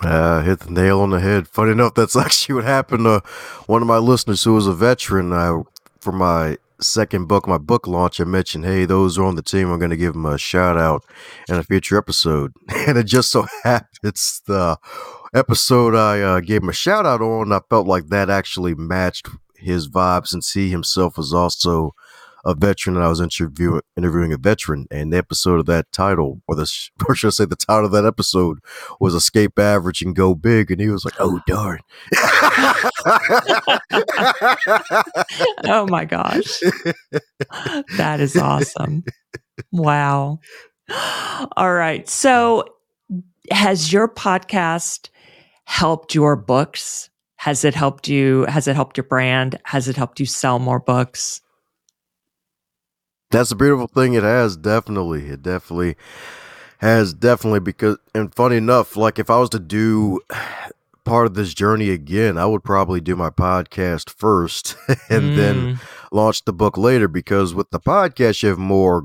Uh, 0.00 0.40
hit 0.42 0.60
the 0.60 0.70
nail 0.70 1.00
on 1.00 1.10
the 1.10 1.20
head. 1.20 1.46
Funny 1.46 1.72
enough, 1.72 1.94
that's 1.94 2.16
actually 2.24 2.54
what 2.54 2.64
happened 2.64 3.04
to 3.04 3.22
one 3.66 3.82
of 3.82 3.88
my 3.88 3.98
listeners 3.98 4.42
who 4.42 4.54
was 4.54 4.66
a 4.66 4.72
veteran. 4.72 5.32
I, 5.32 5.60
for 6.00 6.12
my 6.12 6.56
second 6.80 7.26
book, 7.26 7.46
my 7.46 7.58
book 7.58 7.86
launch, 7.86 8.20
I 8.20 8.24
mentioned, 8.24 8.64
hey, 8.64 8.84
those 8.84 9.18
are 9.18 9.24
on 9.24 9.36
the 9.36 9.42
team. 9.42 9.70
I'm 9.70 9.78
going 9.78 9.90
to 9.90 9.96
give 9.96 10.14
them 10.14 10.26
a 10.26 10.38
shout 10.38 10.76
out 10.76 11.04
in 11.48 11.56
a 11.56 11.64
future 11.64 11.98
episode. 11.98 12.52
And 12.86 12.96
it 12.96 13.06
just 13.06 13.30
so 13.30 13.46
happens 13.62 14.42
the 14.46 14.78
episode 15.34 15.94
I 15.94 16.20
uh, 16.20 16.40
gave 16.40 16.62
him 16.62 16.68
a 16.68 16.72
shout 16.72 17.06
out 17.06 17.20
on, 17.20 17.52
I 17.52 17.60
felt 17.68 17.86
like 17.86 18.08
that 18.08 18.30
actually 18.30 18.74
matched 18.74 19.28
his 19.54 19.88
vibe 19.88 20.26
since 20.26 20.52
he 20.52 20.70
himself 20.70 21.16
was 21.16 21.34
also 21.34 21.94
a 22.44 22.54
veteran 22.54 22.96
and 22.96 23.04
I 23.04 23.08
was 23.08 23.20
interviewing 23.20 23.80
interviewing 23.96 24.32
a 24.32 24.38
veteran, 24.38 24.86
and 24.90 25.12
the 25.12 25.18
episode 25.18 25.60
of 25.60 25.66
that 25.66 25.90
title, 25.92 26.42
or 26.48 26.54
the 26.54 26.70
or 27.08 27.14
should 27.14 27.28
I 27.28 27.30
say 27.30 27.44
the 27.44 27.56
title 27.56 27.86
of 27.86 27.92
that 27.92 28.04
episode 28.04 28.58
was 29.00 29.14
"Escape 29.14 29.58
Average 29.58 30.02
and 30.02 30.14
Go 30.16 30.34
Big," 30.34 30.70
and 30.70 30.80
he 30.80 30.88
was 30.88 31.04
like, 31.04 31.14
"Oh 31.18 31.40
darn." 31.46 31.80
oh 35.64 35.86
my 35.88 36.04
gosh. 36.04 36.60
That 37.96 38.18
is 38.20 38.36
awesome. 38.36 39.04
Wow. 39.72 40.40
All 41.56 41.72
right. 41.72 42.08
So, 42.08 42.64
has 43.50 43.92
your 43.92 44.08
podcast 44.08 45.08
helped 45.64 46.14
your 46.14 46.36
books? 46.36 47.10
Has 47.36 47.64
it 47.64 47.74
helped 47.74 48.08
you? 48.08 48.44
Has 48.48 48.68
it 48.68 48.76
helped 48.76 48.96
your 48.96 49.04
brand? 49.04 49.58
Has 49.64 49.88
it 49.88 49.96
helped 49.96 50.20
you 50.20 50.26
sell 50.26 50.58
more 50.58 50.80
books? 50.80 51.40
That's 53.30 53.50
a 53.50 53.56
beautiful 53.56 53.86
thing. 53.86 54.14
It 54.14 54.22
has 54.22 54.56
definitely. 54.56 55.28
It 55.28 55.42
definitely 55.42 55.96
has 56.78 57.12
definitely 57.12 57.60
because 57.60 57.98
and 58.14 58.34
funny 58.34 58.56
enough, 58.56 58.96
like 58.96 59.18
if 59.18 59.30
I 59.30 59.38
was 59.38 59.50
to 59.50 59.58
do 59.58 60.20
part 61.04 61.26
of 61.26 61.34
this 61.34 61.54
journey 61.54 61.90
again, 61.90 62.38
I 62.38 62.46
would 62.46 62.64
probably 62.64 63.00
do 63.00 63.16
my 63.16 63.30
podcast 63.30 64.10
first 64.10 64.76
and 65.08 65.32
mm. 65.32 65.36
then 65.36 65.80
launch 66.10 66.44
the 66.44 66.52
book 66.52 66.76
later 66.76 67.08
because 67.08 67.54
with 67.54 67.70
the 67.70 67.80
podcast 67.80 68.42
you 68.42 68.48
have 68.48 68.58
more 68.58 69.04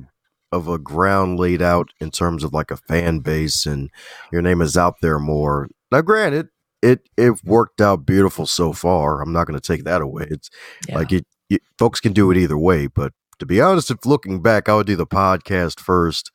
of 0.52 0.68
a 0.68 0.78
ground 0.78 1.40
laid 1.40 1.62
out 1.62 1.90
in 2.00 2.12
terms 2.12 2.44
of 2.44 2.54
like 2.54 2.72
a 2.72 2.78
fan 2.78 3.20
base 3.20 3.66
and 3.66 3.90
your 4.32 4.42
name 4.42 4.62
is 4.62 4.78
out 4.78 4.96
there 5.02 5.20
more. 5.20 5.68
Now 5.92 6.02
granted, 6.02 6.48
it 6.82 7.10
it 7.18 7.44
worked 7.44 7.82
out 7.82 8.06
beautiful 8.06 8.46
so 8.46 8.72
far. 8.72 9.22
I'm 9.22 9.34
not 9.34 9.48
going 9.48 9.60
to 9.60 9.68
take 9.68 9.84
that 9.84 10.02
away. 10.02 10.28
It's 10.30 10.50
yeah. 10.88 10.98
like 10.98 11.12
it, 11.12 11.26
it, 11.50 11.62
folks 11.78 12.00
can 12.00 12.14
do 12.14 12.32
it 12.32 12.38
either 12.38 12.58
way, 12.58 12.88
but 12.88 13.12
to 13.40 13.46
be 13.46 13.62
honest, 13.62 13.92
if 13.92 14.06
looking 14.06 14.42
back, 14.42 14.70
I 14.70 14.76
would 14.76 14.88
do 14.88 14.96
the 14.96 15.08
podcast 15.08 15.80
first 15.80 16.32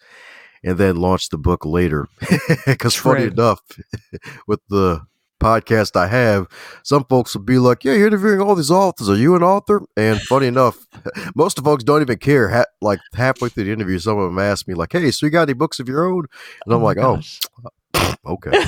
and 0.62 0.78
then 0.78 0.96
launch 0.96 1.28
the 1.28 1.38
book 1.38 1.64
later. 1.64 2.08
Because 2.66 2.94
funny 2.94 3.24
enough, 3.24 3.60
with 4.46 4.60
the 4.68 5.02
podcast 5.40 5.96
I 5.96 6.06
have, 6.06 6.46
some 6.84 7.04
folks 7.04 7.34
will 7.34 7.42
be 7.42 7.58
like, 7.58 7.84
"Yeah, 7.84 7.94
you're 7.94 8.06
interviewing 8.06 8.40
all 8.40 8.54
these 8.54 8.70
authors. 8.70 9.08
Are 9.08 9.16
you 9.16 9.34
an 9.34 9.42
author?" 9.42 9.82
And 9.96 10.20
funny 10.22 10.46
enough, 10.46 10.86
most 11.34 11.58
of 11.58 11.64
folks 11.64 11.82
don't 11.82 12.02
even 12.02 12.18
care. 12.18 12.48
Ha- 12.50 12.64
like 12.80 13.00
halfway 13.14 13.48
through 13.48 13.64
the 13.64 13.72
interview, 13.72 13.98
some 13.98 14.18
of 14.18 14.30
them 14.30 14.38
ask 14.38 14.68
me, 14.68 14.74
"Like, 14.74 14.92
hey, 14.92 15.10
so 15.10 15.26
you 15.26 15.30
got 15.30 15.42
any 15.42 15.54
books 15.54 15.80
of 15.80 15.88
your 15.88 16.04
own?" 16.04 16.26
And 16.66 16.74
oh 16.74 16.76
I'm 16.76 16.82
oh 16.82 16.84
like, 16.84 16.98
"Oh, 16.98 17.16
gosh. 17.16 17.40
"Oh." 17.64 17.70
okay. 18.26 18.50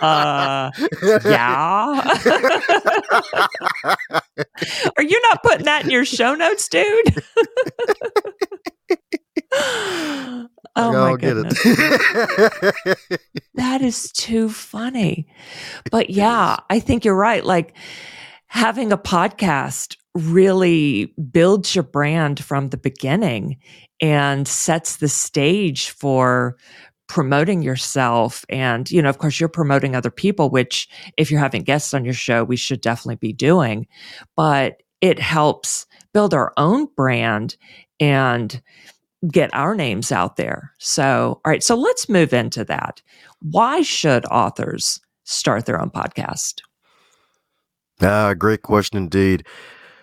uh, 0.00 0.70
yeah. 1.24 2.16
Are 4.96 5.02
you 5.02 5.20
not 5.22 5.42
putting 5.42 5.64
that 5.64 5.82
in 5.84 5.90
your 5.90 6.04
show 6.04 6.34
notes, 6.34 6.68
dude? 6.68 7.22
oh 9.52 10.48
my 10.76 11.16
goodness. 11.16 11.62
that 13.54 13.80
is 13.80 14.12
too 14.12 14.48
funny. 14.48 15.26
But 15.90 16.10
yeah, 16.10 16.56
I 16.70 16.80
think 16.80 17.04
you're 17.04 17.14
right. 17.14 17.44
Like 17.44 17.74
having 18.46 18.92
a 18.92 18.98
podcast 18.98 19.96
really 20.14 21.14
builds 21.30 21.74
your 21.74 21.84
brand 21.84 22.42
from 22.42 22.68
the 22.68 22.76
beginning 22.76 23.58
and 24.00 24.46
sets 24.48 24.96
the 24.96 25.08
stage 25.08 25.90
for 25.90 26.56
promoting 27.08 27.62
yourself 27.62 28.44
and 28.48 28.90
you 28.90 29.02
know 29.02 29.08
of 29.08 29.18
course 29.18 29.40
you're 29.40 29.48
promoting 29.48 29.96
other 29.96 30.10
people 30.10 30.50
which 30.50 30.88
if 31.16 31.30
you're 31.30 31.40
having 31.40 31.62
guests 31.62 31.94
on 31.94 32.04
your 32.04 32.14
show 32.14 32.44
we 32.44 32.56
should 32.56 32.80
definitely 32.80 33.16
be 33.16 33.32
doing. 33.32 33.86
But 34.36 34.82
it 35.00 35.18
helps 35.18 35.86
build 36.12 36.34
our 36.34 36.52
own 36.56 36.86
brand 36.96 37.56
and 37.98 38.60
get 39.30 39.52
our 39.52 39.74
names 39.74 40.12
out 40.12 40.36
there. 40.36 40.72
So 40.78 41.40
all 41.44 41.50
right 41.50 41.62
so 41.62 41.74
let's 41.74 42.08
move 42.08 42.32
into 42.32 42.64
that. 42.66 43.02
Why 43.40 43.80
should 43.82 44.26
authors 44.26 45.00
start 45.24 45.66
their 45.66 45.80
own 45.80 45.90
podcast? 45.90 46.60
Ah 48.00 48.34
great 48.34 48.62
question 48.62 48.98
indeed. 48.98 49.46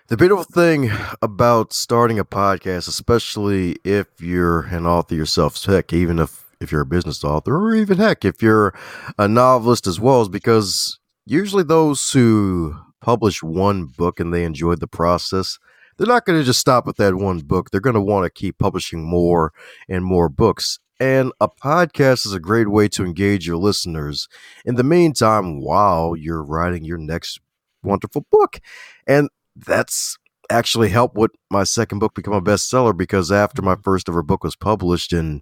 The 0.07 0.17
beautiful 0.17 0.43
thing 0.43 0.91
about 1.23 1.73
starting 1.73 2.19
a 2.19 2.25
podcast, 2.25 2.87
especially 2.87 3.77
if 3.83 4.05
you're 4.21 4.61
an 4.61 4.85
author 4.85 5.15
yourself, 5.15 5.63
heck, 5.63 5.93
even 5.93 6.19
if 6.19 6.44
if 6.65 6.71
you're 6.71 6.81
a 6.81 6.85
business 6.85 7.23
author, 7.23 7.55
or 7.55 7.75
even 7.75 7.97
heck, 7.97 8.25
if 8.25 8.41
you're 8.41 8.73
a 9.17 9.27
novelist 9.27 9.87
as 9.87 9.99
well, 9.99 10.21
is 10.21 10.29
because 10.29 10.99
usually 11.25 11.63
those 11.63 12.11
who 12.11 12.75
publish 13.01 13.43
one 13.43 13.85
book 13.85 14.19
and 14.19 14.33
they 14.33 14.43
enjoy 14.43 14.75
the 14.75 14.87
process, 14.87 15.59
they're 15.97 16.07
not 16.07 16.25
going 16.25 16.39
to 16.39 16.45
just 16.45 16.59
stop 16.59 16.87
at 16.87 16.97
that 16.97 17.15
one 17.15 17.39
book. 17.39 17.69
They're 17.69 17.79
going 17.79 17.93
to 17.93 18.01
want 18.01 18.25
to 18.25 18.29
keep 18.29 18.57
publishing 18.57 19.07
more 19.07 19.53
and 19.87 20.03
more 20.03 20.27
books. 20.27 20.79
And 20.99 21.31
a 21.39 21.47
podcast 21.47 22.25
is 22.25 22.33
a 22.33 22.39
great 22.39 22.69
way 22.69 22.87
to 22.89 23.03
engage 23.03 23.47
your 23.47 23.57
listeners 23.57 24.27
in 24.65 24.75
the 24.75 24.83
meantime 24.83 25.61
while 25.61 26.15
you're 26.15 26.43
writing 26.43 26.83
your 26.83 26.97
next 26.97 27.39
wonderful 27.83 28.25
book. 28.31 28.59
And 29.05 29.29
that's 29.55 30.17
actually 30.49 30.89
helped 30.89 31.15
with 31.15 31.31
my 31.49 31.63
second 31.63 31.99
book 31.99 32.13
become 32.13 32.33
a 32.33 32.41
bestseller 32.41 32.95
because 32.95 33.31
after 33.31 33.61
my 33.61 33.75
first 33.83 34.07
ever 34.09 34.23
book 34.23 34.43
was 34.43 34.55
published 34.55 35.13
in 35.13 35.41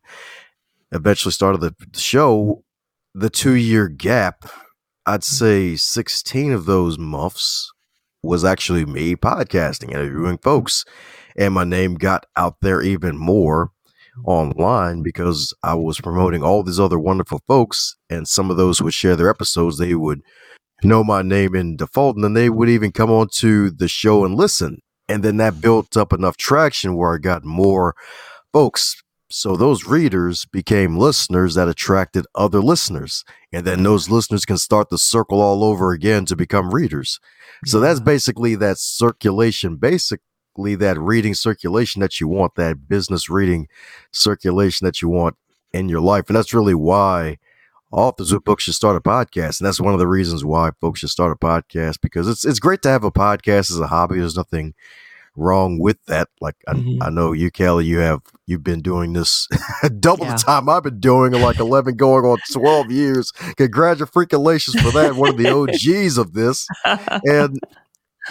eventually 0.93 1.31
started 1.31 1.61
the 1.61 1.75
show, 1.99 2.63
the 3.13 3.29
two 3.29 3.55
year 3.55 3.87
gap, 3.89 4.45
I'd 5.05 5.21
mm. 5.21 5.23
say 5.23 5.75
16 5.75 6.53
of 6.53 6.65
those 6.65 6.97
muffs 6.97 7.71
was 8.21 8.45
actually 8.45 8.85
me 8.85 9.15
podcasting, 9.15 9.91
interviewing 9.91 10.37
folks. 10.37 10.85
And 11.35 11.53
my 11.53 11.63
name 11.63 11.95
got 11.95 12.25
out 12.37 12.55
there 12.61 12.81
even 12.81 13.17
more 13.17 13.71
online 14.25 15.01
because 15.01 15.53
I 15.63 15.73
was 15.73 15.99
promoting 15.99 16.43
all 16.43 16.63
these 16.63 16.79
other 16.79 16.99
wonderful 16.99 17.41
folks. 17.47 17.95
And 18.09 18.27
some 18.27 18.49
of 18.49 18.57
those 18.57 18.81
would 18.81 18.93
share 18.93 19.15
their 19.15 19.29
episodes. 19.29 19.77
They 19.77 19.95
would 19.95 20.21
know 20.83 21.03
my 21.03 21.21
name 21.21 21.55
in 21.55 21.75
default, 21.75 22.15
and 22.15 22.23
then 22.23 22.33
they 22.33 22.49
would 22.49 22.69
even 22.69 22.91
come 22.91 23.09
on 23.09 23.29
to 23.35 23.71
the 23.71 23.87
show 23.87 24.25
and 24.25 24.35
listen. 24.35 24.79
And 25.09 25.23
then 25.23 25.37
that 25.37 25.59
built 25.59 25.97
up 25.97 26.13
enough 26.13 26.37
traction 26.37 26.95
where 26.95 27.13
I 27.13 27.17
got 27.17 27.43
more 27.43 27.95
folks 28.53 29.02
so 29.33 29.57
those 29.57 29.85
readers 29.85 30.45
became 30.45 30.95
listeners 30.95 31.55
that 31.55 31.67
attracted 31.67 32.27
other 32.35 32.61
listeners. 32.61 33.25
And 33.51 33.65
then 33.65 33.81
those 33.81 34.07
mm. 34.07 34.11
listeners 34.11 34.45
can 34.45 34.59
start 34.59 34.89
the 34.89 34.99
circle 34.99 35.41
all 35.41 35.63
over 35.63 35.91
again 35.91 36.25
to 36.25 36.35
become 36.35 36.69
readers. 36.69 37.19
So 37.65 37.79
that's 37.79 37.99
basically 37.99 38.53
that 38.55 38.77
circulation, 38.77 39.77
basically 39.77 40.75
that 40.75 40.99
reading 40.99 41.33
circulation 41.33 41.99
that 42.01 42.21
you 42.21 42.27
want, 42.27 42.53
that 42.55 42.87
business 42.87 43.27
reading 43.27 43.67
circulation 44.11 44.85
that 44.85 45.01
you 45.01 45.09
want 45.09 45.35
in 45.73 45.89
your 45.89 46.01
life. 46.01 46.25
And 46.27 46.35
that's 46.35 46.53
really 46.53 46.75
why 46.75 47.39
authors 47.91 48.31
of 48.33 48.43
books 48.43 48.65
should 48.65 48.75
start 48.75 48.97
a 48.97 49.01
podcast. 49.01 49.59
And 49.59 49.65
that's 49.65 49.81
one 49.81 49.93
of 49.93 49.99
the 49.99 50.07
reasons 50.07 50.45
why 50.45 50.69
folks 50.79 50.99
should 50.99 51.09
start 51.09 51.31
a 51.31 51.43
podcast 51.43 52.01
because 52.01 52.27
it's 52.27 52.45
it's 52.45 52.59
great 52.59 52.83
to 52.83 52.89
have 52.89 53.03
a 53.03 53.11
podcast 53.11 53.71
as 53.71 53.79
a 53.79 53.87
hobby. 53.87 54.19
There's 54.19 54.37
nothing 54.37 54.75
wrong 55.35 55.79
with 55.79 56.03
that. 56.05 56.29
Like 56.41 56.55
I, 56.67 56.73
mm-hmm. 56.73 57.03
I, 57.03 57.09
know 57.09 57.31
you, 57.31 57.51
Kelly, 57.51 57.85
you 57.85 57.99
have 57.99 58.21
you've 58.45 58.63
been 58.63 58.81
doing 58.81 59.13
this 59.13 59.47
double 59.99 60.25
yeah. 60.25 60.35
the 60.35 60.37
time 60.37 60.69
I've 60.69 60.83
been 60.83 60.99
doing, 60.99 61.33
like 61.33 61.59
eleven 61.59 61.95
going 61.95 62.25
on 62.25 62.37
twelve 62.51 62.91
years. 62.91 63.31
Congratulations 63.57 64.81
for 64.81 64.91
that. 64.91 65.15
One 65.15 65.29
of 65.29 65.37
the 65.37 65.49
OGs 65.49 66.17
of 66.17 66.33
this, 66.33 66.67
and 66.85 67.59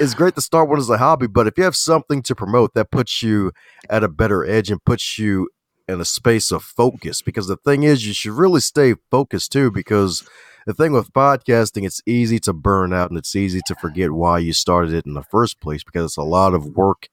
it's 0.01 0.15
great 0.15 0.35
to 0.37 0.41
start 0.41 0.69
one 0.69 0.79
as 0.79 0.91
a 0.91 0.99
hobby. 0.99 1.27
But 1.27 1.47
if 1.47 1.59
you 1.59 1.65
have 1.65 1.77
something 1.77 2.23
to 2.23 2.35
promote, 2.35 2.75
that 2.75 2.91
puts 2.91 3.23
you 3.23 3.53
at 3.91 4.05
a 4.05 4.09
better 4.09 4.45
edge 4.45 4.71
and 4.71 4.85
puts 4.85 5.19
you 5.19 5.49
in 5.89 6.01
a 6.01 6.05
space 6.05 6.51
of 6.51 6.63
focus. 6.63 7.23
Because 7.23 7.47
the 7.47 7.57
thing 7.57 7.83
is, 7.83 8.07
you 8.07 8.15
should 8.15 8.33
really 8.33 8.61
stay 8.61 8.95
focused 9.11 9.53
too, 9.53 9.71
because 9.71 10.27
the 10.67 10.75
thing 10.75 10.93
with 10.93 11.13
podcasting, 11.13 11.85
it's 11.85 12.03
easy 12.07 12.39
to 12.41 12.53
burn 12.53 12.93
out 12.93 13.11
and 13.11 13.19
it's 13.19 13.37
easy 13.37 13.61
to 13.67 13.75
forget 13.75 14.13
why 14.13 14.39
you 14.39 14.53
started 14.53 14.93
it 14.93 15.07
in 15.07 15.15
the 15.15 15.23
first 15.23 15.61
place 15.61 15.85
because 15.85 16.05
it's 16.05 16.17
a 16.17 16.23
lot 16.23 16.55
of 16.55 16.77
work 16.77 17.09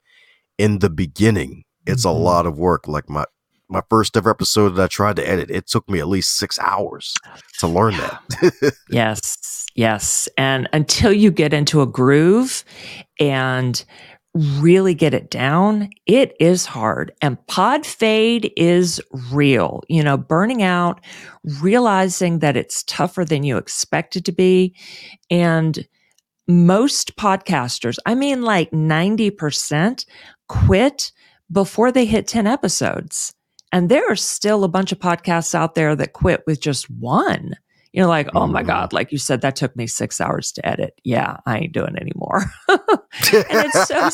in 0.57 0.79
the 0.79 0.89
beginning. 0.89 1.63
It's 1.85 2.05
mm-hmm. 2.05 2.17
a 2.17 2.23
lot 2.23 2.45
of 2.45 2.57
work. 2.57 2.87
Like 2.87 3.09
my 3.09 3.25
my 3.69 3.81
first 3.89 4.17
ever 4.17 4.31
episode 4.31 4.69
that 4.69 4.83
I 4.83 4.87
tried 4.87 5.15
to 5.17 5.29
edit, 5.29 5.51
it 5.51 5.67
took 5.67 5.87
me 5.89 5.99
at 5.99 6.07
least 6.07 6.37
six 6.37 6.57
hours 6.59 7.13
to 7.59 7.67
learn 7.67 7.93
yeah. 7.93 8.17
that. 8.41 8.75
yes, 8.89 9.67
yes. 9.75 10.27
And 10.37 10.67
until 10.73 11.13
you 11.13 11.31
get 11.31 11.53
into 11.53 11.81
a 11.81 11.87
groove 11.87 12.63
and 13.19 13.83
really 14.35 14.93
get 14.93 15.13
it 15.13 15.29
down, 15.29 15.89
it 16.05 16.35
is 16.39 16.65
hard. 16.65 17.11
And 17.21 17.45
pod 17.47 17.85
fade 17.85 18.53
is 18.55 19.01
real. 19.31 19.83
You 19.89 20.03
know, 20.03 20.17
burning 20.17 20.61
out, 20.63 21.03
realizing 21.61 22.39
that 22.39 22.55
it's 22.55 22.83
tougher 22.83 23.25
than 23.25 23.43
you 23.43 23.57
expected 23.57 24.25
to 24.25 24.31
be. 24.31 24.75
And 25.29 25.87
most 26.47 27.15
podcasters, 27.15 27.97
I 28.05 28.15
mean, 28.15 28.41
like 28.41 28.71
90% 28.71 30.05
quit 30.47 31.11
before 31.51 31.91
they 31.91 32.05
hit 32.05 32.27
10 32.27 32.47
episodes. 32.47 33.33
And 33.71 33.89
there 33.89 34.11
are 34.11 34.15
still 34.15 34.63
a 34.63 34.69
bunch 34.69 34.91
of 34.91 34.99
podcasts 34.99 35.53
out 35.53 35.75
there 35.75 35.95
that 35.95 36.13
quit 36.13 36.43
with 36.47 36.59
just 36.59 36.89
one 36.89 37.55
You're 37.91 38.07
like, 38.07 38.29
oh 38.35 38.47
my 38.47 38.63
Mhm. 38.63 38.67
God, 38.67 38.93
like 38.93 39.11
you 39.11 39.17
said, 39.17 39.41
that 39.41 39.55
took 39.55 39.75
me 39.75 39.87
six 39.87 40.21
hours 40.21 40.51
to 40.53 40.65
edit. 40.67 40.99
Yeah, 41.03 41.37
I 41.45 41.57
ain't 41.57 41.73
doing 41.73 41.95
anymore. 41.97 42.45
and 42.69 42.79
it's 43.49 43.79
so 43.87 44.09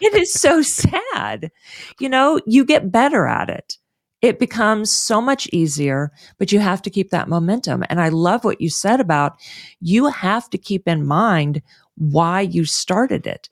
it 0.00 0.14
is 0.14 0.32
so 0.32 0.62
sad. 0.62 1.50
You 1.98 2.08
know, 2.08 2.40
you 2.46 2.64
get 2.64 2.90
better 2.90 3.26
at 3.26 3.50
it. 3.50 3.78
It 4.20 4.38
becomes 4.40 4.90
so 4.90 5.20
much 5.20 5.46
easier, 5.52 6.10
but 6.38 6.50
you 6.50 6.58
have 6.58 6.82
to 6.82 6.90
keep 6.90 7.10
that 7.10 7.28
momentum. 7.28 7.84
And 7.88 8.00
I 8.00 8.08
love 8.08 8.44
what 8.44 8.60
you 8.60 8.68
said 8.70 8.98
about 9.00 9.38
you 9.80 10.06
have 10.08 10.50
to 10.50 10.58
keep 10.58 10.88
in 10.88 11.06
mind 11.06 11.62
why 11.96 12.40
you 12.40 12.64
started 12.64 13.26
it. 13.26 13.48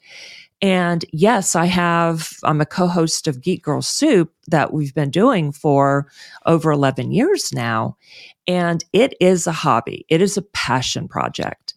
And 0.62 1.04
yes, 1.12 1.54
I 1.54 1.66
have, 1.66 2.30
I'm 2.42 2.60
a 2.60 2.66
co 2.66 2.86
host 2.86 3.28
of 3.28 3.42
Geek 3.42 3.62
Girl 3.62 3.82
Soup 3.82 4.32
that 4.48 4.72
we've 4.72 4.94
been 4.94 5.10
doing 5.10 5.52
for 5.52 6.10
over 6.46 6.70
11 6.72 7.12
years 7.12 7.52
now. 7.52 7.96
And 8.46 8.84
it 8.92 9.14
is 9.20 9.46
a 9.46 9.52
hobby, 9.52 10.06
it 10.08 10.22
is 10.22 10.36
a 10.36 10.42
passion 10.42 11.08
project. 11.08 11.74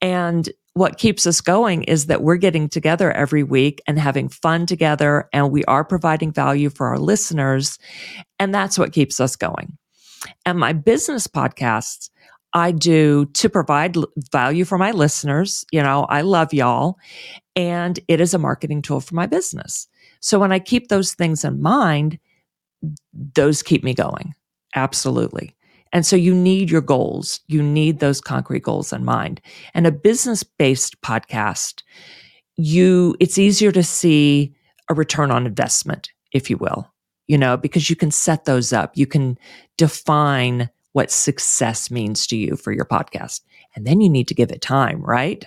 And 0.00 0.48
what 0.74 0.98
keeps 0.98 1.26
us 1.26 1.40
going 1.40 1.82
is 1.84 2.06
that 2.06 2.22
we're 2.22 2.36
getting 2.36 2.68
together 2.68 3.12
every 3.12 3.42
week 3.42 3.80
and 3.86 3.98
having 3.98 4.28
fun 4.28 4.66
together, 4.66 5.28
and 5.32 5.50
we 5.50 5.64
are 5.66 5.84
providing 5.84 6.32
value 6.32 6.70
for 6.70 6.86
our 6.88 6.98
listeners. 6.98 7.78
And 8.38 8.54
that's 8.54 8.78
what 8.78 8.92
keeps 8.92 9.20
us 9.20 9.36
going. 9.36 9.76
And 10.46 10.58
my 10.58 10.72
business 10.72 11.26
podcasts, 11.26 12.08
I 12.54 12.72
do 12.72 13.26
to 13.26 13.48
provide 13.48 13.96
value 14.30 14.64
for 14.64 14.78
my 14.78 14.90
listeners. 14.90 15.64
You 15.72 15.82
know, 15.82 16.04
I 16.04 16.20
love 16.22 16.52
y'all, 16.52 16.98
and 17.56 17.98
it 18.08 18.20
is 18.20 18.34
a 18.34 18.38
marketing 18.38 18.82
tool 18.82 19.00
for 19.00 19.14
my 19.14 19.26
business. 19.26 19.88
So 20.20 20.38
when 20.38 20.52
I 20.52 20.58
keep 20.58 20.88
those 20.88 21.14
things 21.14 21.44
in 21.44 21.60
mind, 21.60 22.18
those 23.12 23.62
keep 23.62 23.82
me 23.82 23.94
going. 23.94 24.34
Absolutely. 24.74 25.54
And 25.92 26.06
so 26.06 26.16
you 26.16 26.34
need 26.34 26.70
your 26.70 26.80
goals. 26.80 27.40
You 27.48 27.62
need 27.62 28.00
those 28.00 28.20
concrete 28.20 28.62
goals 28.62 28.92
in 28.92 29.04
mind. 29.04 29.40
And 29.74 29.86
a 29.86 29.92
business 29.92 30.42
based 30.42 31.00
podcast, 31.02 31.82
you, 32.56 33.14
it's 33.20 33.38
easier 33.38 33.72
to 33.72 33.82
see 33.82 34.54
a 34.88 34.94
return 34.94 35.30
on 35.30 35.46
investment, 35.46 36.10
if 36.32 36.48
you 36.48 36.56
will, 36.56 36.90
you 37.26 37.36
know, 37.36 37.56
because 37.56 37.90
you 37.90 37.96
can 37.96 38.10
set 38.10 38.46
those 38.46 38.72
up. 38.72 38.96
You 38.96 39.06
can 39.06 39.38
define 39.76 40.70
what 40.92 41.10
success 41.10 41.90
means 41.90 42.26
to 42.28 42.36
you 42.36 42.56
for 42.56 42.72
your 42.72 42.84
podcast. 42.84 43.40
And 43.74 43.86
then 43.86 44.00
you 44.00 44.10
need 44.10 44.28
to 44.28 44.34
give 44.34 44.50
it 44.50 44.60
time, 44.60 45.02
right? 45.02 45.44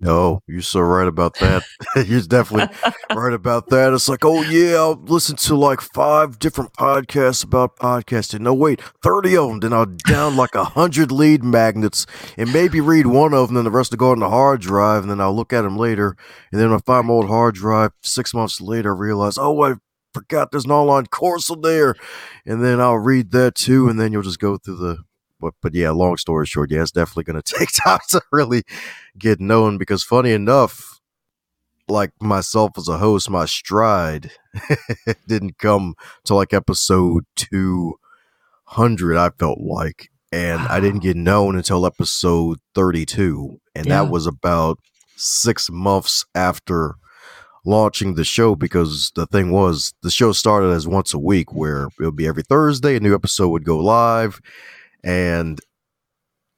No, 0.00 0.40
you're 0.46 0.60
so 0.60 0.80
right 0.80 1.06
about 1.06 1.34
that. 1.36 1.62
you're 2.06 2.20
definitely 2.20 2.76
right 3.14 3.32
about 3.32 3.68
that. 3.70 3.92
It's 3.94 4.08
like, 4.08 4.24
oh 4.24 4.42
yeah, 4.42 4.74
I'll 4.74 5.00
listen 5.02 5.36
to 5.36 5.56
like 5.56 5.80
five 5.80 6.38
different 6.38 6.74
podcasts 6.74 7.42
about 7.42 7.76
podcasting. 7.76 8.40
No, 8.40 8.52
wait, 8.52 8.82
thirty 9.02 9.36
of 9.36 9.48
them. 9.48 9.60
Then 9.60 9.72
I'll 9.72 9.86
down 9.86 10.36
like 10.36 10.54
a 10.54 10.64
hundred 10.64 11.10
lead 11.10 11.42
magnets 11.42 12.06
and 12.36 12.52
maybe 12.52 12.80
read 12.80 13.06
one 13.06 13.32
of 13.32 13.48
them. 13.48 13.54
Then 13.54 13.64
the 13.64 13.70
rest 13.70 13.92
will 13.92 13.98
go 13.98 14.10
on 14.10 14.18
the 14.18 14.28
hard 14.28 14.60
drive, 14.60 15.02
and 15.02 15.10
then 15.10 15.20
I'll 15.20 15.34
look 15.34 15.52
at 15.52 15.62
them 15.62 15.78
later. 15.78 16.16
And 16.52 16.60
then 16.60 16.72
I 16.72 16.78
find 16.78 17.06
my 17.06 17.14
old 17.14 17.28
hard 17.28 17.54
drive 17.54 17.92
six 18.02 18.34
months 18.34 18.60
later. 18.60 18.94
I 18.94 18.98
realize, 18.98 19.38
oh, 19.38 19.62
I 19.62 19.74
forgot 20.14 20.50
there's 20.52 20.64
an 20.64 20.70
online 20.70 21.06
course 21.06 21.50
on 21.50 21.60
there, 21.62 21.94
and 22.46 22.64
then 22.64 22.80
I'll 22.80 22.98
read 22.98 23.32
that 23.32 23.54
too. 23.56 23.88
And 23.88 23.98
then 24.00 24.12
you'll 24.12 24.22
just 24.22 24.38
go 24.40 24.56
through 24.56 24.76
the. 24.76 24.98
But, 25.40 25.54
but 25.60 25.74
yeah, 25.74 25.90
long 25.90 26.16
story 26.16 26.46
short, 26.46 26.70
yeah, 26.70 26.80
it's 26.80 26.90
definitely 26.92 27.24
going 27.24 27.42
to 27.42 27.54
take 27.58 27.68
time 27.84 27.98
to 28.10 28.22
really 28.32 28.62
get 29.18 29.40
known 29.40 29.76
because 29.76 30.02
funny 30.02 30.30
enough 30.32 31.00
like 31.86 32.12
myself 32.18 32.70
as 32.78 32.88
a 32.88 32.96
host 32.96 33.28
my 33.28 33.44
stride 33.44 34.30
didn't 35.28 35.58
come 35.58 35.94
to 36.24 36.34
like 36.34 36.54
episode 36.54 37.24
200 37.36 37.98
i 39.18 39.28
felt 39.38 39.58
like 39.60 40.08
and 40.32 40.62
i 40.62 40.80
didn't 40.80 41.02
get 41.02 41.14
known 41.14 41.56
until 41.56 41.84
episode 41.84 42.58
32 42.74 43.58
and 43.74 43.84
Yeah. 43.84 44.02
that 44.02 44.10
was 44.10 44.26
about 44.26 44.78
six 45.16 45.68
months 45.70 46.24
after 46.34 46.94
launching 47.64 48.14
the 48.14 48.24
show 48.24 48.54
because 48.54 49.10
the 49.14 49.26
thing 49.26 49.50
was 49.50 49.94
the 50.02 50.10
show 50.10 50.32
started 50.32 50.70
as 50.70 50.86
once 50.86 51.14
a 51.14 51.18
week 51.18 51.52
where 51.52 51.84
it 51.98 52.04
would 52.04 52.16
be 52.16 52.26
every 52.26 52.42
thursday 52.42 52.96
a 52.96 53.00
new 53.00 53.14
episode 53.14 53.48
would 53.48 53.64
go 53.64 53.78
live 53.78 54.40
and 55.02 55.60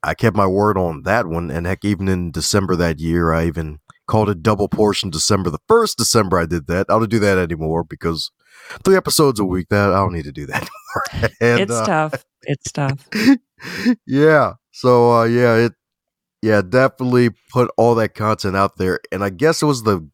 I 0.06 0.14
kept 0.14 0.36
my 0.36 0.46
word 0.46 0.78
on 0.78 1.02
that 1.02 1.26
one. 1.26 1.50
And 1.50 1.66
heck, 1.66 1.84
even 1.84 2.08
in 2.08 2.30
December 2.30 2.76
that 2.76 3.00
year, 3.00 3.32
I 3.32 3.46
even 3.46 3.80
called 4.06 4.30
it 4.30 4.42
double 4.42 4.68
portion 4.68 5.10
December. 5.10 5.50
The 5.50 5.58
first 5.66 5.98
December 5.98 6.38
I 6.38 6.46
did 6.46 6.68
that. 6.68 6.86
I 6.88 6.92
don't 6.98 7.10
do 7.10 7.18
that 7.18 7.38
anymore 7.38 7.82
because 7.82 8.30
three 8.84 8.96
episodes 8.96 9.40
a 9.40 9.44
week, 9.44 9.68
that 9.70 9.90
I 9.90 9.96
don't 9.96 10.12
need 10.12 10.24
to 10.24 10.32
do 10.32 10.46
that 10.46 10.68
and, 11.40 11.60
it's 11.60 11.72
uh, 11.72 11.86
tough. 11.86 12.24
It's 12.42 12.70
tough. 12.70 13.08
yeah. 14.06 14.52
So 14.70 15.12
uh 15.12 15.24
yeah, 15.24 15.56
it 15.56 15.72
yeah, 16.40 16.62
definitely 16.62 17.30
put 17.50 17.70
all 17.76 17.96
that 17.96 18.14
content 18.14 18.54
out 18.54 18.76
there. 18.76 19.00
And 19.10 19.24
I 19.24 19.30
guess 19.30 19.60
it 19.62 19.66
was 19.66 19.82
the 19.82 20.08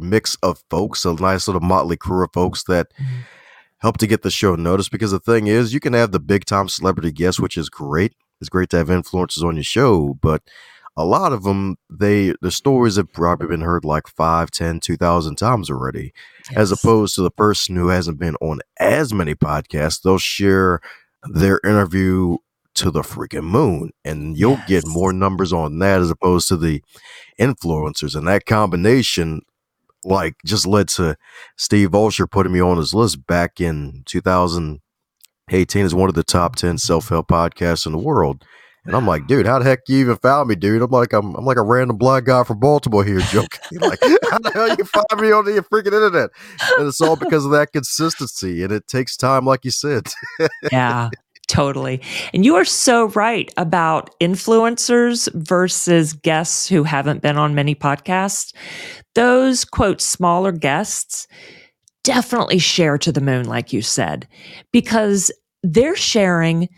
mix 0.00 0.36
of 0.42 0.62
folks, 0.70 1.04
a 1.04 1.14
nice 1.14 1.46
little 1.48 1.60
motley 1.60 1.96
crew 1.96 2.24
of 2.24 2.30
folks 2.32 2.64
that 2.64 2.88
Mhm. 2.98 3.06
helped 3.78 4.00
to 4.00 4.06
get 4.06 4.22
the 4.22 4.30
show 4.30 4.54
noticed 4.56 4.90
because 4.90 5.10
the 5.10 5.20
thing 5.20 5.46
is 5.46 5.72
you 5.74 5.80
can 5.80 5.92
have 5.92 6.12
the 6.12 6.20
big 6.20 6.44
time 6.44 6.68
celebrity 6.68 7.12
guests, 7.12 7.40
which 7.40 7.56
is 7.56 7.68
great. 7.68 8.14
It's 8.40 8.48
great 8.50 8.70
to 8.70 8.76
have 8.78 8.88
influencers 8.88 9.42
on 9.42 9.56
your 9.56 9.64
show, 9.64 10.18
but 10.20 10.42
a 10.96 11.04
lot 11.04 11.32
of 11.32 11.44
them, 11.44 11.76
they 11.88 12.34
the 12.42 12.50
stories 12.50 12.96
have 12.96 13.12
probably 13.12 13.46
been 13.48 13.60
heard 13.60 13.84
like 13.84 14.08
five, 14.08 14.50
ten, 14.50 14.80
two 14.80 14.96
thousand 14.96 15.36
times 15.36 15.70
already 15.70 16.12
as 16.56 16.72
opposed 16.72 17.14
to 17.14 17.22
the 17.22 17.30
person 17.30 17.76
who 17.76 17.88
hasn't 17.88 18.18
been 18.18 18.36
on 18.40 18.60
as 18.78 19.14
many 19.14 19.34
podcasts. 19.34 20.02
They'll 20.02 20.18
share 20.18 20.80
their 21.22 21.60
interview 21.64 22.38
to 22.74 22.90
the 22.90 23.02
freaking 23.02 23.44
moon, 23.44 23.90
and 24.04 24.36
you'll 24.38 24.60
get 24.66 24.86
more 24.86 25.12
numbers 25.12 25.52
on 25.52 25.78
that 25.80 26.00
as 26.00 26.10
opposed 26.10 26.48
to 26.48 26.56
the 26.56 26.82
influencers. 27.38 28.14
And 28.16 28.26
that 28.28 28.46
combination, 28.46 29.42
like, 30.04 30.34
just 30.44 30.66
led 30.66 30.88
to 30.88 31.16
Steve 31.56 31.90
Olsher 31.90 32.30
putting 32.30 32.52
me 32.52 32.60
on 32.60 32.76
his 32.76 32.94
list 32.94 33.26
back 33.26 33.60
in 33.60 34.02
2018 34.06 35.84
as 35.84 35.94
one 35.94 36.08
of 36.08 36.14
the 36.14 36.24
top 36.24 36.56
10 36.56 36.78
self 36.78 37.08
help 37.08 37.28
podcasts 37.28 37.86
in 37.86 37.92
the 37.92 37.98
world. 37.98 38.44
And 38.86 38.96
I'm 38.96 39.06
like, 39.06 39.26
dude, 39.26 39.46
how 39.46 39.58
the 39.58 39.64
heck 39.66 39.80
you 39.88 39.98
even 39.98 40.16
found 40.16 40.48
me, 40.48 40.54
dude? 40.54 40.80
I'm 40.80 40.90
like, 40.90 41.12
I'm, 41.12 41.34
I'm 41.36 41.44
like 41.44 41.58
a 41.58 41.62
random 41.62 41.98
black 41.98 42.24
guy 42.24 42.42
from 42.44 42.60
Baltimore 42.60 43.04
here 43.04 43.20
joking. 43.20 43.60
like, 43.78 44.00
how 44.30 44.38
the 44.38 44.50
hell 44.54 44.74
you 44.74 44.84
find 44.84 45.20
me 45.20 45.32
on 45.32 45.44
the 45.44 45.62
freaking 45.70 45.92
internet? 45.92 46.30
And 46.78 46.88
it's 46.88 47.00
all 47.00 47.16
because 47.16 47.44
of 47.44 47.50
that 47.50 47.72
consistency. 47.72 48.62
And 48.62 48.72
it 48.72 48.88
takes 48.88 49.18
time, 49.18 49.44
like 49.44 49.66
you 49.66 49.70
said. 49.70 50.06
yeah, 50.72 51.10
totally. 51.60 52.00
And 52.32 52.42
you 52.42 52.54
are 52.56 52.64
so 52.64 53.08
right 53.08 53.52
about 53.58 54.18
influencers 54.18 55.28
versus 55.34 56.14
guests 56.14 56.66
who 56.66 56.84
haven't 56.84 57.20
been 57.20 57.36
on 57.36 57.54
many 57.54 57.74
podcasts. 57.74 58.54
Those 59.14 59.66
quote 59.66 60.00
smaller 60.00 60.52
guests 60.52 61.28
definitely 62.02 62.58
share 62.58 62.96
to 62.96 63.12
the 63.12 63.20
moon, 63.20 63.44
like 63.46 63.74
you 63.74 63.82
said, 63.82 64.26
because 64.72 65.30
they're 65.62 65.96
sharing 65.96 66.68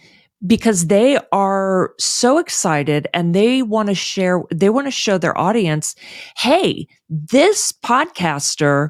because 0.44 0.88
they 0.88 1.16
are 1.30 1.94
so 2.00 2.38
excited 2.38 3.06
and 3.14 3.32
they 3.32 3.62
want 3.62 3.88
to 3.88 3.94
share, 3.94 4.42
they 4.52 4.68
want 4.68 4.88
to 4.88 4.90
show 4.90 5.16
their 5.16 5.38
audience, 5.38 5.94
hey, 6.36 6.88
this 7.08 7.70
podcaster 7.70 8.88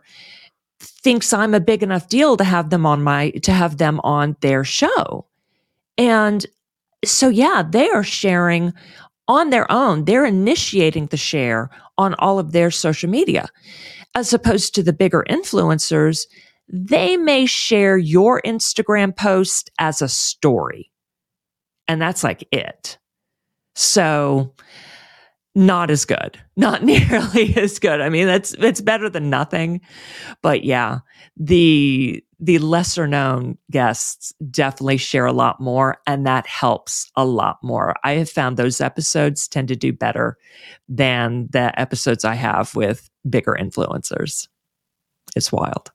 thinks 0.81 1.35
I'm 1.35 1.52
a 1.52 1.61
big 1.61 1.83
enough 1.83 2.09
deal 2.09 2.38
to 2.38 2.44
have 2.44 2.70
them 2.70 2.87
on 2.87 3.02
my 3.02 3.31
to 3.42 3.52
have 3.52 3.76
them 3.76 4.00
on 4.02 4.37
their 4.40 4.64
show. 4.64 5.26
And 5.98 6.46
so 7.05 7.28
yeah, 7.28 7.62
they 7.68 7.88
are 7.90 8.05
sharing 8.05 8.72
on 9.28 9.50
their 9.50 9.70
own. 9.70 10.05
They're 10.05 10.24
initiating 10.24 11.07
the 11.07 11.16
share 11.16 11.70
on 11.98 12.14
all 12.18 12.38
of 12.38 12.52
their 12.52 12.70
social 12.70 13.09
media. 13.09 13.48
As 14.14 14.33
opposed 14.33 14.74
to 14.74 14.83
the 14.83 14.92
bigger 14.92 15.24
influencers, 15.28 16.26
they 16.68 17.16
may 17.16 17.46
share 17.46 17.96
your 17.96 18.42
Instagram 18.42 19.16
post 19.16 19.70
as 19.78 20.02
a 20.02 20.09
story. 20.09 20.90
And 21.88 22.00
that's 22.00 22.22
like 22.22 22.46
it. 22.52 22.98
So 23.74 24.55
not 25.55 25.90
as 25.90 26.05
good. 26.05 26.38
Not 26.57 26.83
nearly 26.85 27.55
as 27.57 27.78
good. 27.78 28.00
I 28.00 28.09
mean, 28.09 28.26
that's 28.26 28.52
it's 28.55 28.81
better 28.81 29.09
than 29.09 29.31
nothing. 29.31 29.81
But 30.42 30.64
yeah, 30.64 31.00
the 31.37 32.22
the 32.42 32.59
lesser 32.59 33.07
known 33.07 33.57
guests 33.70 34.35
definitely 34.50 34.96
share 34.96 35.26
a 35.26 35.33
lot 35.33 35.61
more 35.61 35.98
and 36.09 36.26
that 36.26 36.44
helps 36.44 37.09
a 37.14 37.24
lot 37.24 37.62
more. 37.62 37.94
I 38.02 38.14
have 38.14 38.28
found 38.28 38.57
those 38.57 38.81
episodes 38.81 39.46
tend 39.46 39.68
to 39.68 39.76
do 39.76 39.92
better 39.92 40.37
than 40.88 41.46
the 41.52 41.81
episodes 41.81 42.24
I 42.24 42.35
have 42.35 42.74
with 42.74 43.09
bigger 43.31 43.57
influencers. 43.59 44.48
It's 45.37 45.52
wild. 45.52 45.92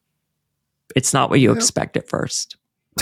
It's 0.96 1.14
not 1.14 1.30
what 1.30 1.42
you 1.42 1.52
expect 1.52 1.98
at 1.98 2.08
first. 2.08 2.56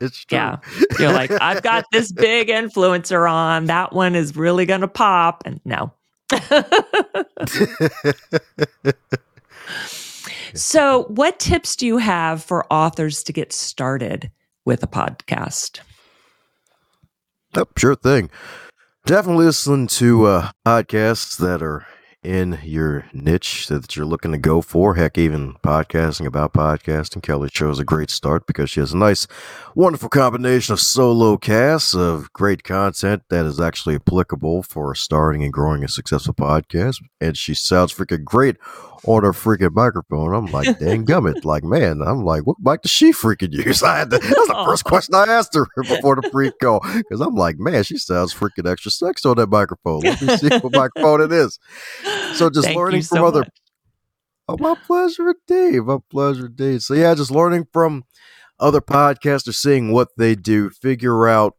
it's 0.00 0.24
true. 0.24 0.38
Yeah. 0.38 0.56
You're 0.98 1.12
like, 1.12 1.30
I've 1.30 1.62
got 1.62 1.84
this 1.92 2.10
big 2.12 2.48
influencer 2.48 3.30
on. 3.30 3.66
That 3.66 3.92
one 3.92 4.16
is 4.16 4.34
really 4.34 4.66
going 4.66 4.80
to 4.80 4.88
pop. 4.88 5.44
And 5.46 5.60
no. 5.64 5.92
so, 10.54 11.04
what 11.04 11.38
tips 11.38 11.76
do 11.76 11.86
you 11.86 11.98
have 11.98 12.42
for 12.42 12.66
authors 12.72 13.22
to 13.24 13.32
get 13.32 13.52
started 13.52 14.30
with 14.64 14.82
a 14.82 14.86
podcast? 14.86 15.80
Yep, 17.54 17.78
sure 17.78 17.94
thing. 17.94 18.30
Definitely 19.04 19.46
listen 19.46 19.86
to 19.88 20.26
uh, 20.26 20.50
podcasts 20.66 21.36
that 21.38 21.62
are 21.62 21.86
in 22.22 22.58
your 22.62 23.06
niche 23.12 23.66
that 23.66 23.96
you're 23.96 24.06
looking 24.06 24.32
to 24.32 24.38
go 24.38 24.62
for. 24.62 24.94
Heck, 24.94 25.18
even 25.18 25.54
podcasting 25.54 26.26
about 26.26 26.52
podcasting. 26.52 27.22
Kelly 27.22 27.48
chose 27.50 27.78
a 27.78 27.84
great 27.84 28.10
start 28.10 28.46
because 28.46 28.70
she 28.70 28.80
has 28.80 28.92
a 28.92 28.96
nice, 28.96 29.26
wonderful 29.74 30.08
combination 30.08 30.72
of 30.72 30.80
solo 30.80 31.36
casts 31.36 31.94
of 31.94 32.32
great 32.32 32.62
content 32.62 33.22
that 33.30 33.44
is 33.44 33.58
actually 33.58 33.96
applicable 33.96 34.62
for 34.62 34.94
starting 34.94 35.42
and 35.42 35.52
growing 35.52 35.82
a 35.82 35.88
successful 35.88 36.34
podcast. 36.34 36.96
And 37.20 37.36
she 37.36 37.54
sounds 37.54 37.92
freaking 37.92 38.24
great 38.24 38.56
on 39.04 39.24
her 39.24 39.32
freaking 39.32 39.74
microphone. 39.74 40.34
I'm 40.34 40.46
like, 40.46 40.78
dang 40.78 41.04
gummit. 41.04 41.44
Like, 41.44 41.64
man, 41.64 42.02
I'm 42.02 42.24
like, 42.24 42.46
what 42.46 42.58
mic 42.60 42.82
does 42.82 42.90
she 42.90 43.12
freaking 43.12 43.52
use? 43.52 43.82
I 43.82 43.98
had 43.98 44.10
to, 44.10 44.18
that's 44.18 44.30
the 44.30 44.62
first 44.64 44.84
question 44.84 45.14
I 45.14 45.24
asked 45.24 45.54
her 45.54 45.66
before 45.76 46.16
the 46.16 46.28
pre 46.30 46.52
call. 46.52 46.80
Because 46.80 47.20
I'm 47.20 47.34
like, 47.34 47.58
man, 47.58 47.82
she 47.82 47.98
sounds 47.98 48.32
freaking 48.34 48.70
extra 48.70 48.90
sexy 48.90 49.28
on 49.28 49.36
that 49.36 49.48
microphone. 49.48 50.00
Let 50.00 50.22
me 50.22 50.36
see 50.36 50.48
what 50.48 50.72
microphone 50.72 51.22
it 51.22 51.32
is. 51.32 51.58
So 52.34 52.50
just 52.50 52.70
learning 52.70 52.98
you 52.98 53.02
so 53.02 53.16
from 53.16 53.24
other 53.24 53.40
much. 53.40 53.48
Oh, 54.48 54.56
my 54.58 54.74
pleasure, 54.74 55.34
Dave. 55.46 55.84
My 55.84 55.98
pleasure, 56.10 56.48
Dave. 56.48 56.82
So 56.82 56.94
yeah, 56.94 57.14
just 57.14 57.30
learning 57.30 57.68
from 57.72 58.04
other 58.58 58.80
podcasters, 58.80 59.54
seeing 59.54 59.92
what 59.92 60.08
they 60.16 60.34
do, 60.34 60.70
figure 60.70 61.28
out, 61.28 61.56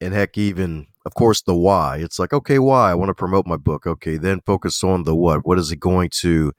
and 0.00 0.12
heck, 0.12 0.36
even 0.36 0.86
of 1.06 1.14
course 1.14 1.42
the 1.42 1.54
why. 1.54 1.98
It's 1.98 2.18
like, 2.18 2.32
okay, 2.32 2.58
why? 2.58 2.90
I 2.90 2.94
want 2.94 3.08
to 3.08 3.14
promote 3.14 3.46
my 3.46 3.56
book. 3.56 3.86
Okay, 3.86 4.16
then 4.18 4.40
focus 4.44 4.82
on 4.84 5.04
the 5.04 5.14
what. 5.14 5.46
What 5.46 5.58
is 5.58 5.72
it 5.72 5.80
going 5.80 6.10
to 6.20 6.52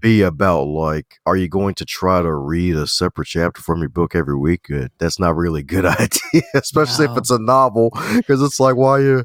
be 0.00 0.22
about? 0.22 0.64
Like, 0.64 1.18
are 1.26 1.36
you 1.36 1.48
going 1.48 1.74
to 1.74 1.84
try 1.84 2.22
to 2.22 2.32
read 2.32 2.76
a 2.76 2.86
separate 2.86 3.26
chapter 3.28 3.60
from 3.60 3.80
your 3.80 3.88
book 3.88 4.14
every 4.14 4.36
week? 4.36 4.68
That's 4.98 5.18
not 5.18 5.36
really 5.36 5.60
a 5.60 5.64
good 5.64 5.84
idea, 5.86 6.42
especially 6.54 7.06
if 7.06 7.16
it's 7.16 7.30
a 7.30 7.38
novel, 7.38 7.90
because 8.16 8.40
it's 8.42 8.60
like, 8.60 8.76
why 8.76 8.90
are 8.90 9.02
you 9.02 9.24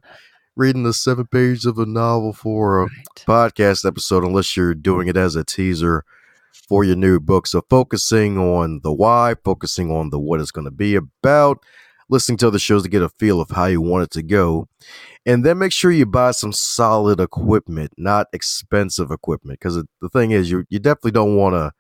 reading 0.56 0.84
the 0.84 0.94
seven 0.94 1.28
pages 1.28 1.66
of 1.66 1.78
a 1.78 1.86
novel 1.86 2.34
for 2.34 2.80
a 2.80 2.84
Right. 2.84 2.92
podcast 3.28 3.86
episode 3.86 4.24
unless 4.24 4.56
you're 4.56 4.74
doing 4.74 5.08
it 5.08 5.18
as 5.18 5.36
a 5.36 5.44
teaser 5.44 6.04
for 6.70 6.84
your 6.84 6.96
new 6.96 7.20
book. 7.20 7.48
So 7.48 7.62
focusing 7.70 8.38
on 8.38 8.80
the 8.84 8.94
why, 8.94 9.36
focusing 9.44 9.92
on 9.92 10.10
the 10.10 10.20
what 10.20 10.40
it's 10.40 10.52
going 10.52 10.66
to 10.66 10.72
be 10.72 10.96
about, 10.96 11.60
listening 12.10 12.38
to 12.40 12.48
other 12.48 12.60
shows 12.60 12.84
to 12.84 12.90
get 12.90 13.02
a 13.02 13.10
feel 13.10 13.42
of 13.42 13.52
how 13.52 13.66
you 13.66 13.82
want 13.82 14.04
it 14.04 14.12
to 14.12 14.24
go. 14.24 14.68
And 15.26 15.44
then 15.44 15.58
make 15.58 15.72
sure 15.72 15.92
you 15.92 16.06
buy 16.06 16.32
some 16.32 16.54
solid 16.54 17.20
equipment, 17.20 17.92
not 17.98 18.28
expensive 18.32 19.12
equipment. 19.12 19.60
Because 19.60 19.84
the 20.02 20.10
thing 20.10 20.32
is, 20.32 20.50
you 20.50 20.66
you 20.70 20.80
definitely 20.80 21.12
don't 21.12 21.36
want 21.36 21.56
to 21.56 21.72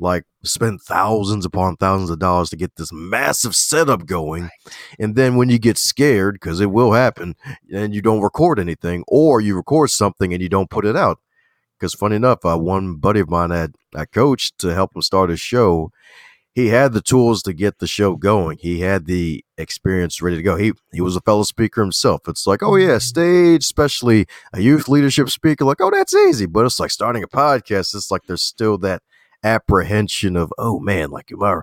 like 0.00 0.24
spend 0.42 0.80
thousands 0.80 1.44
upon 1.44 1.76
thousands 1.76 2.10
of 2.10 2.18
dollars 2.18 2.50
to 2.50 2.56
get 2.56 2.76
this 2.76 2.92
massive 2.92 3.54
setup 3.54 4.06
going. 4.06 4.50
And 4.98 5.14
then 5.14 5.36
when 5.36 5.50
you 5.50 5.58
get 5.58 5.78
scared, 5.78 6.34
because 6.34 6.60
it 6.60 6.70
will 6.70 6.92
happen, 6.92 7.36
and 7.72 7.94
you 7.94 8.02
don't 8.02 8.22
record 8.22 8.58
anything, 8.58 9.04
or 9.06 9.40
you 9.40 9.54
record 9.56 9.90
something 9.90 10.32
and 10.32 10.42
you 10.42 10.48
don't 10.48 10.70
put 10.70 10.86
it 10.86 10.96
out. 10.96 11.18
Because 11.78 11.94
funny 11.94 12.16
enough, 12.16 12.44
uh, 12.44 12.58
one 12.58 12.96
buddy 12.96 13.20
of 13.20 13.30
mine 13.30 13.50
had 13.50 13.74
I 13.94 14.04
coached 14.04 14.58
to 14.58 14.74
help 14.74 14.94
him 14.94 15.02
start 15.02 15.30
his 15.30 15.40
show. 15.40 15.90
He 16.52 16.66
had 16.66 16.92
the 16.92 17.00
tools 17.00 17.42
to 17.44 17.52
get 17.52 17.78
the 17.78 17.86
show 17.86 18.16
going. 18.16 18.58
He 18.60 18.80
had 18.80 19.06
the 19.06 19.44
experience 19.56 20.20
ready 20.20 20.36
to 20.36 20.42
go. 20.42 20.56
He 20.56 20.72
he 20.92 21.00
was 21.00 21.16
a 21.16 21.20
fellow 21.20 21.44
speaker 21.44 21.80
himself. 21.80 22.22
It's 22.26 22.46
like, 22.46 22.62
oh 22.62 22.76
yeah, 22.76 22.98
stage, 22.98 23.62
especially 23.62 24.26
a 24.52 24.60
youth 24.60 24.88
leadership 24.88 25.30
speaker. 25.30 25.64
Like, 25.64 25.80
oh, 25.80 25.90
that's 25.90 26.14
easy. 26.14 26.46
But 26.46 26.66
it's 26.66 26.80
like 26.80 26.90
starting 26.90 27.22
a 27.22 27.28
podcast. 27.28 27.94
It's 27.94 28.10
like 28.10 28.24
there's 28.26 28.42
still 28.42 28.76
that 28.78 29.02
apprehension 29.42 30.36
of, 30.36 30.52
oh 30.58 30.80
man, 30.80 31.10
like 31.10 31.30
am 31.32 31.42
I 31.42 31.60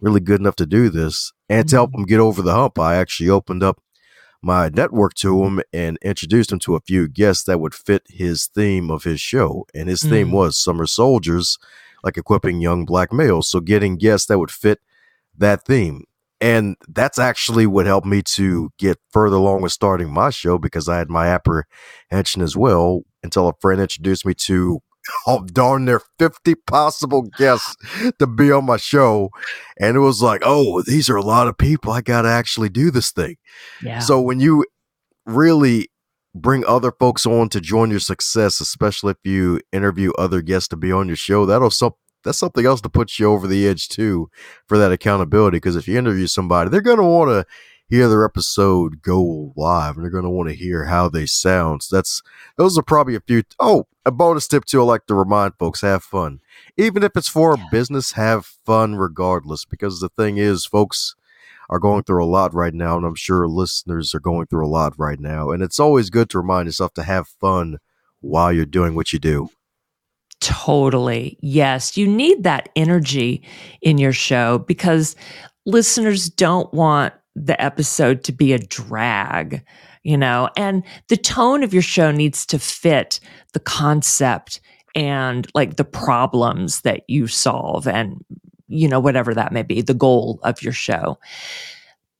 really 0.00 0.20
good 0.20 0.40
enough 0.40 0.56
to 0.56 0.66
do 0.66 0.88
this? 0.88 1.32
And 1.48 1.68
to 1.68 1.76
help 1.76 1.94
him 1.94 2.04
get 2.04 2.20
over 2.20 2.42
the 2.42 2.54
hump, 2.54 2.78
I 2.78 2.96
actually 2.96 3.30
opened 3.30 3.62
up 3.62 3.80
my 4.42 4.68
network 4.68 5.14
to 5.14 5.42
him 5.44 5.60
and 5.72 5.98
introduced 6.02 6.52
him 6.52 6.58
to 6.60 6.74
a 6.76 6.80
few 6.80 7.08
guests 7.08 7.44
that 7.44 7.60
would 7.60 7.74
fit 7.74 8.02
his 8.08 8.46
theme 8.46 8.90
of 8.90 9.04
his 9.04 9.20
show. 9.20 9.66
And 9.74 9.88
his 9.88 10.02
theme 10.02 10.28
Mm. 10.28 10.32
was 10.32 10.58
summer 10.58 10.86
soldiers, 10.86 11.58
like 12.02 12.18
equipping 12.18 12.60
young 12.60 12.84
black 12.84 13.12
males. 13.12 13.48
So 13.48 13.60
getting 13.60 13.96
guests 13.96 14.26
that 14.26 14.38
would 14.38 14.50
fit 14.50 14.80
that 15.36 15.64
theme. 15.64 16.04
And 16.40 16.76
that's 16.88 17.18
actually 17.18 17.66
what 17.66 17.86
helped 17.86 18.06
me 18.06 18.20
to 18.22 18.70
get 18.78 18.98
further 19.10 19.36
along 19.36 19.62
with 19.62 19.72
starting 19.72 20.12
my 20.12 20.28
show 20.28 20.58
because 20.58 20.90
I 20.90 20.98
had 20.98 21.08
my 21.08 21.28
apprehension 21.28 22.42
as 22.42 22.54
well 22.54 23.02
until 23.22 23.48
a 23.48 23.54
friend 23.60 23.80
introduced 23.80 24.26
me 24.26 24.34
to 24.34 24.80
oh 25.26 25.44
darn 25.46 25.84
near 25.84 26.02
50 26.18 26.54
possible 26.66 27.22
guests 27.38 27.76
to 28.18 28.26
be 28.26 28.50
on 28.50 28.66
my 28.66 28.76
show. 28.76 29.30
And 29.78 29.96
it 29.96 30.00
was 30.00 30.22
like, 30.22 30.42
oh, 30.44 30.82
these 30.82 31.08
are 31.10 31.16
a 31.16 31.22
lot 31.22 31.48
of 31.48 31.58
people. 31.58 31.92
I 31.92 32.00
gotta 32.00 32.28
actually 32.28 32.68
do 32.68 32.90
this 32.90 33.10
thing. 33.10 33.36
Yeah. 33.82 34.00
So 34.00 34.20
when 34.20 34.40
you 34.40 34.64
really 35.26 35.88
bring 36.34 36.64
other 36.66 36.92
folks 36.92 37.26
on 37.26 37.48
to 37.50 37.60
join 37.60 37.90
your 37.90 38.00
success, 38.00 38.60
especially 38.60 39.12
if 39.12 39.18
you 39.24 39.60
interview 39.72 40.12
other 40.18 40.42
guests 40.42 40.68
to 40.68 40.76
be 40.76 40.90
on 40.90 41.06
your 41.06 41.16
show, 41.16 41.46
that'll 41.46 41.70
some 41.70 41.92
that's 42.24 42.38
something 42.38 42.64
else 42.64 42.80
to 42.80 42.88
put 42.88 43.18
you 43.18 43.30
over 43.30 43.46
the 43.46 43.68
edge 43.68 43.88
too 43.88 44.30
for 44.66 44.78
that 44.78 44.92
accountability. 44.92 45.58
Because 45.58 45.76
if 45.76 45.86
you 45.86 45.98
interview 45.98 46.26
somebody, 46.26 46.70
they're 46.70 46.80
gonna 46.80 47.06
want 47.06 47.30
to 47.30 47.46
hear 47.86 48.08
their 48.08 48.24
episode 48.24 49.02
go 49.02 49.52
live, 49.56 49.96
and 49.96 50.04
they're 50.04 50.10
gonna 50.10 50.30
want 50.30 50.48
to 50.48 50.54
hear 50.54 50.86
how 50.86 51.08
they 51.08 51.26
sound. 51.26 51.82
So 51.82 51.96
that's 51.96 52.22
those 52.56 52.78
are 52.78 52.82
probably 52.82 53.14
a 53.14 53.20
few. 53.20 53.42
Oh, 53.60 53.86
a 54.06 54.10
bonus 54.10 54.46
tip 54.48 54.64
too. 54.64 54.80
I 54.80 54.84
like 54.84 55.06
to 55.06 55.14
remind 55.14 55.54
folks: 55.58 55.80
have 55.80 56.02
fun, 56.02 56.40
even 56.76 57.02
if 57.02 57.12
it's 57.16 57.28
for 57.28 57.56
Yeah. 57.56 57.64
business. 57.70 58.12
Have 58.12 58.46
fun 58.66 58.96
regardless, 58.96 59.64
because 59.64 60.00
the 60.00 60.08
thing 60.10 60.36
is, 60.38 60.66
folks 60.66 61.14
are 61.70 61.78
going 61.78 62.02
through 62.02 62.22
a 62.22 62.26
lot 62.26 62.52
right 62.52 62.74
now, 62.74 62.96
and 62.96 63.06
I'm 63.06 63.14
sure 63.14 63.48
listeners 63.48 64.14
are 64.14 64.20
going 64.20 64.46
through 64.46 64.66
a 64.66 64.68
lot 64.68 64.92
right 64.98 65.18
now. 65.18 65.50
And 65.50 65.62
it's 65.62 65.80
always 65.80 66.10
good 66.10 66.28
to 66.30 66.38
remind 66.38 66.66
yourself 66.66 66.92
to 66.94 67.02
have 67.02 67.26
fun 67.40 67.78
while 68.20 68.52
you're 68.52 68.66
doing 68.66 68.94
what 68.94 69.12
you 69.14 69.18
do. 69.18 69.48
Totally. 70.40 71.38
Yes. 71.40 71.96
You 71.96 72.06
need 72.06 72.42
that 72.42 72.68
energy 72.76 73.42
in 73.80 73.96
your 73.96 74.12
show 74.12 74.58
because 74.58 75.16
listeners 75.64 76.28
don't 76.28 76.72
want 76.74 77.14
the 77.34 77.60
episode 77.62 78.22
to 78.24 78.32
be 78.32 78.52
a 78.52 78.58
drag, 78.58 79.64
you 80.04 80.16
know, 80.18 80.50
and 80.56 80.84
the 81.08 81.16
tone 81.16 81.62
of 81.62 81.72
your 81.72 81.82
show 81.82 82.12
needs 82.12 82.46
to 82.46 82.58
fit 82.58 83.18
the 83.52 83.60
concept 83.60 84.60
and 84.94 85.48
like 85.54 85.76
the 85.76 85.84
problems 85.84 86.82
that 86.82 87.02
you 87.08 87.26
solve 87.26 87.88
and, 87.88 88.24
you 88.68 88.86
know, 88.86 89.00
whatever 89.00 89.34
that 89.34 89.52
may 89.52 89.62
be, 89.62 89.80
the 89.80 89.94
goal 89.94 90.38
of 90.44 90.62
your 90.62 90.72
show. 90.72 91.18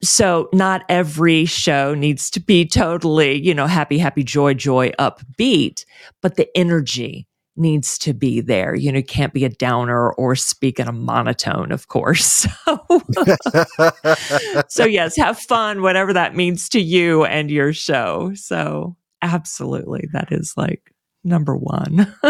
So, 0.03 0.49
not 0.53 0.85
every 0.89 1.45
show 1.45 1.95
needs 1.95 2.29
to 2.31 2.41
be 2.41 2.67
totally, 2.67 3.41
you 3.41 3.55
know, 3.55 3.67
happy, 3.67 3.99
happy, 3.99 4.25
joy, 4.25 4.55
joy, 4.55 4.91
upbeat, 4.99 5.85
but 6.21 6.37
the 6.37 6.49
energy 6.57 7.27
needs 7.57 7.99
to 7.99 8.13
be 8.13 8.41
there. 8.41 8.75
You 8.75 8.91
know, 8.93 8.99
you 8.99 9.05
can't 9.05 9.33
be 9.33 9.45
a 9.45 9.49
downer 9.49 10.11
or 10.13 10.35
speak 10.35 10.81
in 10.81 10.89
a 10.89 10.93
monotone, 10.93 11.73
of 11.73 11.89
course. 11.89 12.47
So, 12.67 14.63
so 14.69 14.85
yes, 14.85 15.17
have 15.17 15.39
fun, 15.39 15.83
whatever 15.83 16.13
that 16.13 16.35
means 16.35 16.69
to 16.71 16.81
you 16.81 17.25
and 17.25 17.51
your 17.51 17.73
show. 17.73 18.33
So, 18.35 18.97
absolutely, 19.23 20.09
that 20.13 20.33
is 20.33 20.55
like 20.57 20.95
number 21.25 21.57
one. 21.57 22.13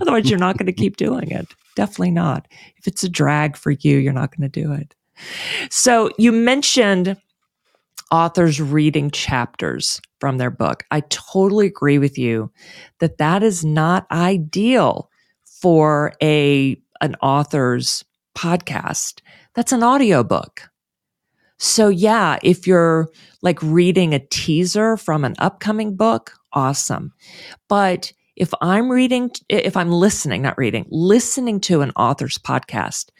Otherwise, 0.00 0.30
you're 0.30 0.38
not 0.38 0.56
going 0.56 0.66
to 0.72 0.72
keep 0.72 0.96
doing 0.96 1.30
it. 1.30 1.46
Definitely 1.76 2.12
not. 2.12 2.46
If 2.76 2.86
it's 2.86 3.04
a 3.04 3.08
drag 3.08 3.56
for 3.56 3.72
you, 3.72 3.98
you're 3.98 4.12
not 4.12 4.36
going 4.36 4.48
to 4.50 4.60
do 4.60 4.72
it. 4.72 4.94
So, 5.70 6.10
you 6.18 6.32
mentioned 6.32 7.16
authors 8.10 8.60
reading 8.60 9.10
chapters 9.10 10.00
from 10.24 10.38
their 10.38 10.50
book. 10.50 10.84
I 10.90 11.00
totally 11.10 11.66
agree 11.66 11.98
with 11.98 12.16
you 12.16 12.50
that 13.00 13.18
that 13.18 13.42
is 13.42 13.62
not 13.62 14.06
ideal 14.10 15.10
for 15.44 16.14
a 16.22 16.80
an 17.02 17.14
author's 17.16 18.06
podcast. 18.34 19.20
That's 19.52 19.72
an 19.72 19.84
audiobook. 19.84 20.62
So 21.58 21.90
yeah, 21.90 22.38
if 22.42 22.66
you're 22.66 23.10
like 23.42 23.62
reading 23.62 24.14
a 24.14 24.18
teaser 24.18 24.96
from 24.96 25.26
an 25.26 25.34
upcoming 25.38 25.94
book, 25.94 26.32
awesome. 26.54 27.12
But 27.68 28.10
if 28.34 28.54
I'm 28.62 28.90
reading 28.90 29.30
if 29.50 29.76
I'm 29.76 29.92
listening, 29.92 30.40
not 30.40 30.56
reading, 30.56 30.86
listening 30.88 31.60
to 31.68 31.82
an 31.82 31.92
author's 31.96 32.38
podcast, 32.38 33.10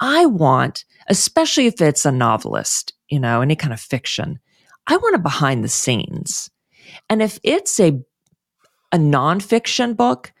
I 0.00 0.24
want, 0.24 0.86
especially 1.08 1.66
if 1.66 1.82
it's 1.82 2.06
a 2.06 2.10
novelist, 2.10 2.94
you 3.10 3.20
know, 3.20 3.42
any 3.42 3.54
kind 3.54 3.74
of 3.74 3.80
fiction, 3.80 4.38
I 4.88 4.96
want 4.96 5.14
a 5.14 5.18
behind 5.18 5.62
the 5.62 5.68
scenes. 5.68 6.50
And 7.08 7.22
if 7.22 7.38
it's 7.44 7.78
a 7.78 8.00
a 8.90 8.96
nonfiction 8.96 9.94
book, 9.94 10.32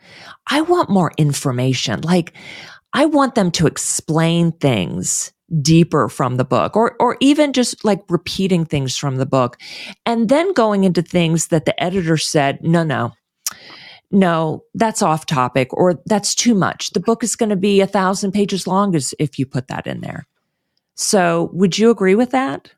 I 0.46 0.62
want 0.62 0.88
more 0.88 1.12
information. 1.18 2.00
Like 2.00 2.32
I 2.94 3.04
want 3.04 3.34
them 3.34 3.50
to 3.52 3.66
explain 3.66 4.52
things 4.52 5.32
deeper 5.60 6.08
from 6.08 6.36
the 6.36 6.44
book 6.44 6.76
or 6.76 6.96
or 6.98 7.16
even 7.20 7.52
just 7.52 7.84
like 7.84 8.02
repeating 8.08 8.64
things 8.64 8.96
from 8.96 9.16
the 9.16 9.26
book 9.26 9.56
and 10.04 10.28
then 10.28 10.52
going 10.54 10.84
into 10.84 11.02
things 11.02 11.48
that 11.48 11.66
the 11.66 11.82
editor 11.82 12.16
said, 12.16 12.62
no, 12.62 12.82
no. 12.82 13.12
No, 14.10 14.64
that's 14.72 15.02
off 15.02 15.26
topic 15.26 15.68
or 15.74 16.00
that's 16.06 16.34
too 16.34 16.54
much. 16.54 16.92
The 16.92 17.00
book 17.00 17.22
is 17.22 17.36
going 17.36 17.50
to 17.50 17.56
be 17.56 17.82
a 17.82 17.86
thousand 17.86 18.32
pages 18.32 18.66
long 18.66 18.94
as 18.94 19.12
if 19.18 19.38
you 19.38 19.44
put 19.44 19.68
that 19.68 19.86
in 19.86 20.00
there. 20.00 20.26
So 20.94 21.50
would 21.52 21.76
you 21.76 21.90
agree 21.90 22.14
with 22.14 22.30
that? 22.30 22.72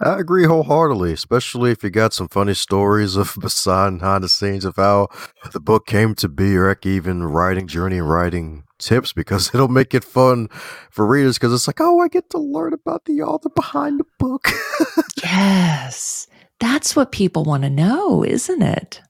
I 0.00 0.18
agree 0.18 0.44
wholeheartedly, 0.44 1.12
especially 1.12 1.70
if 1.70 1.82
you 1.82 1.90
got 1.90 2.12
some 2.12 2.28
funny 2.28 2.54
stories 2.54 3.16
of 3.16 3.36
beside 3.40 3.98
behind 3.98 4.24
the 4.24 4.28
scenes 4.28 4.64
of 4.64 4.76
how 4.76 5.08
the 5.52 5.60
book 5.60 5.86
came 5.86 6.14
to 6.16 6.28
be, 6.28 6.56
or 6.56 6.68
heck, 6.68 6.84
even 6.84 7.22
writing 7.24 7.66
journey 7.66 8.00
writing 8.00 8.64
tips, 8.78 9.12
because 9.12 9.50
it'll 9.54 9.68
make 9.68 9.94
it 9.94 10.04
fun 10.04 10.48
for 10.90 11.06
readers. 11.06 11.38
Because 11.38 11.52
it's 11.52 11.66
like, 11.66 11.80
oh, 11.80 12.00
I 12.00 12.08
get 12.08 12.30
to 12.30 12.38
learn 12.38 12.72
about 12.72 13.04
the 13.04 13.22
author 13.22 13.50
behind 13.50 14.00
the 14.00 14.06
book. 14.18 14.48
yes, 15.22 16.26
that's 16.60 16.96
what 16.96 17.12
people 17.12 17.44
want 17.44 17.62
to 17.62 17.70
know, 17.70 18.24
isn't 18.24 18.62
it? 18.62 19.00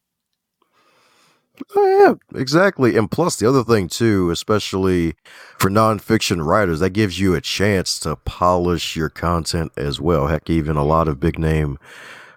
Oh, 1.76 2.18
yeah, 2.32 2.38
exactly. 2.38 2.96
And 2.96 3.10
plus, 3.10 3.36
the 3.36 3.48
other 3.48 3.64
thing, 3.64 3.88
too, 3.88 4.30
especially 4.30 5.14
for 5.58 5.70
nonfiction 5.70 6.44
writers, 6.44 6.80
that 6.80 6.90
gives 6.90 7.18
you 7.18 7.34
a 7.34 7.40
chance 7.40 7.98
to 8.00 8.16
polish 8.16 8.94
your 8.96 9.08
content 9.08 9.72
as 9.76 10.00
well. 10.00 10.28
Heck, 10.28 10.48
even 10.48 10.76
a 10.76 10.84
lot 10.84 11.08
of 11.08 11.20
big 11.20 11.38
name 11.38 11.78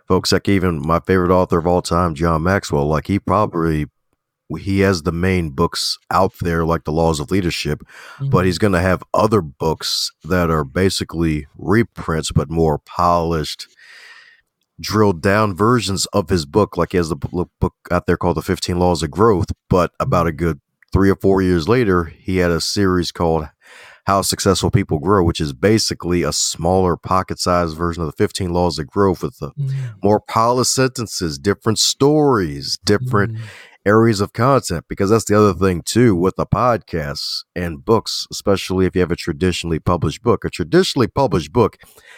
folks, 0.08 0.32
like 0.32 0.47
even 0.47 0.86
my 0.86 1.00
favorite 1.02 1.32
author 1.32 1.60
of 1.60 1.67
all 1.67 1.82
time, 1.82 2.15
John 2.15 2.43
Maxwell, 2.43 2.88
like 2.88 3.08
he 3.08 3.19
probably 3.19 3.88
he 4.58 4.80
has 4.80 5.04
the 5.04 5.12
main 5.12 5.50
books 5.50 5.97
out 6.10 6.32
there 6.39 6.65
like 6.65 6.86
the 6.86 6.91
laws 6.91 7.19
of 7.19 7.32
leadership 7.32 7.80
mm-hmm. 7.80 8.30
but 8.30 8.45
he's 8.45 8.58
going 8.58 8.71
to 8.71 8.80
have 8.80 9.04
other 9.13 9.41
books 9.41 10.12
that 10.23 10.50
are 10.50 10.63
basically 10.63 11.45
reprints 11.58 12.32
but 12.32 12.50
more 12.50 12.78
polished 12.78 13.67
drilled 14.80 15.22
down 15.22 15.56
versions 15.56 16.06
of 16.08 16.30
his 16.30 16.46
book, 16.46 16.78
like 16.78 16.92
he 16.92 16.98
has 16.98 17.10
the 17.10 17.16
book 17.16 17.76
out 17.92 18.06
there 18.06 18.18
called 18.18 18.38
The 18.38 18.42
15 18.42 18.78
Laws 18.78 19.04
of 19.04 19.12
Growth. 19.12 19.48
But 19.70 19.92
about 20.00 20.28
a 20.28 20.32
good 20.32 20.60
three 20.94 21.10
or 21.10 21.16
four 21.16 21.42
years 21.42 21.68
later, 21.68 22.06
he 22.06 22.38
had 22.38 22.52
a 22.52 22.62
series 22.62 23.12
called 23.12 23.48
How 24.06 24.22
Successful 24.22 24.72
People 24.72 25.00
Grow, 25.00 25.24
which 25.24 25.42
is 25.42 25.54
basically 25.54 26.24
a 26.24 26.32
smaller 26.32 26.96
pocket 26.96 27.40
sized 27.40 27.76
version 27.76 28.04
of 28.04 28.08
the 28.08 28.18
15 28.18 28.52
Laws 28.52 28.80
of 28.80 28.88
Growth 28.88 29.24
with 29.24 29.38
the 29.40 29.52
mm. 29.52 29.96
more 30.04 30.20
polished 30.20 30.74
sentences, 30.74 31.38
different 31.38 31.80
stories, 31.80 32.78
different 32.84 33.34
mm 33.34 33.42
areas 33.88 34.19
of 34.19 34.34
content 34.34 34.84
because 34.89 35.10
that's 35.10 35.23
the 35.26 35.38
other 35.38 35.54
thing 35.54 35.82
too 35.82 36.13
with 36.13 36.36
the 36.36 36.45
podcasts 36.45 37.45
and 37.56 37.86
books 37.86 38.28
especially 38.32 38.86
if 38.86 38.93
you 38.93 39.00
have 39.02 39.12
a 39.12 39.15
traditionally 39.15 39.80
published 39.80 40.21
book. 40.21 40.43
A 40.43 40.50
traditionally 40.50 41.08
published 41.08 41.54
book 41.54 41.78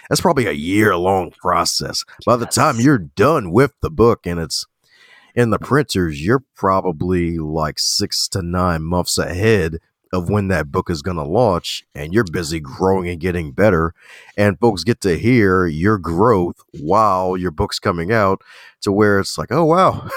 that's 0.09 0.21
probably 0.21 0.47
a 0.47 0.51
year 0.51 0.97
long 0.97 1.31
process. 1.31 2.03
By 2.25 2.37
the 2.37 2.47
time 2.47 2.79
you're 2.79 2.97
done 2.97 3.51
with 3.51 3.73
the 3.81 3.91
book 3.91 4.25
and 4.25 4.39
it's 4.39 4.65
in 5.35 5.51
the 5.51 5.59
printers 5.59 6.25
you're 6.25 6.43
probably 6.55 7.37
like 7.37 7.77
six 7.77 8.27
to 8.29 8.41
nine 8.41 8.81
months 8.81 9.19
ahead 9.19 9.77
of 10.11 10.29
when 10.29 10.47
that 10.47 10.71
book 10.71 10.89
is 10.89 11.01
going 11.01 11.17
to 11.17 11.23
launch 11.23 11.83
and 11.93 12.13
you're 12.13 12.23
busy 12.23 12.59
growing 12.59 13.09
and 13.09 13.19
getting 13.19 13.51
better 13.51 13.93
and 14.37 14.59
folks 14.59 14.83
get 14.83 15.01
to 15.01 15.17
hear 15.17 15.67
your 15.67 15.97
growth 15.97 16.55
while 16.79 17.37
your 17.37 17.51
book's 17.51 17.79
coming 17.79 18.11
out 18.11 18.41
to 18.81 18.91
where 18.91 19.19
it's 19.19 19.37
like 19.37 19.51
oh 19.51 19.65
wow 19.65 20.07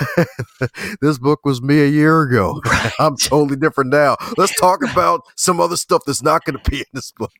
this 1.00 1.18
book 1.18 1.40
was 1.44 1.60
me 1.60 1.80
a 1.82 1.88
year 1.88 2.22
ago. 2.22 2.60
Right. 2.72 2.92
i'm 2.98 3.16
totally 3.16 3.56
different 3.56 3.90
now. 3.90 4.16
Let's 4.38 4.58
talk 4.58 4.82
about 4.82 5.22
some 5.36 5.60
other 5.60 5.76
stuff 5.76 6.02
that's 6.06 6.22
not 6.22 6.44
going 6.44 6.58
to 6.58 6.70
be 6.70 6.78
in 6.78 6.86
this 6.94 7.12
book. 7.12 7.32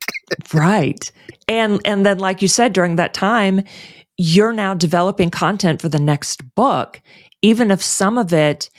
Right. 0.53 1.11
And 1.47 1.81
and 1.85 2.05
then 2.05 2.19
like 2.19 2.41
you 2.41 2.47
said 2.47 2.73
during 2.73 2.97
that 2.97 3.13
time 3.13 3.63
you're 4.17 4.53
now 4.53 4.73
developing 4.75 5.31
content 5.31 5.81
for 5.81 5.89
the 5.89 5.99
next 5.99 6.53
book 6.55 7.01
even 7.41 7.71
if 7.71 7.81
some 7.81 8.17
of 8.17 8.31
it 8.31 8.69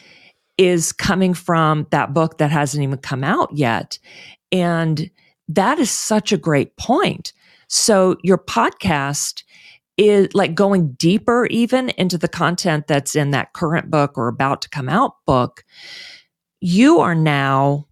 is 0.58 0.92
coming 0.92 1.34
from 1.34 1.86
that 1.90 2.14
book 2.14 2.38
that 2.38 2.50
hasn't 2.50 2.82
even 2.82 2.98
come 2.98 3.24
out 3.24 3.50
yet. 3.52 3.98
And 4.52 5.10
that 5.48 5.78
is 5.78 5.90
such 5.90 6.32
a 6.32 6.38
great 6.38 6.76
point. 6.76 7.32
So 7.68 8.16
your 8.22 8.38
podcast 8.38 9.42
is 9.96 10.28
like 10.34 10.54
going 10.54 10.92
deeper 10.92 11.46
even 11.46 11.90
into 11.90 12.18
the 12.18 12.28
content 12.28 12.86
that's 12.86 13.14
in 13.14 13.30
that 13.30 13.52
current 13.52 13.90
book 13.90 14.16
or 14.16 14.28
about 14.28 14.62
to 14.62 14.68
come 14.68 14.88
out 14.88 15.14
book. 15.26 15.64
You 16.60 16.98
are 17.00 17.14
now 17.14 17.86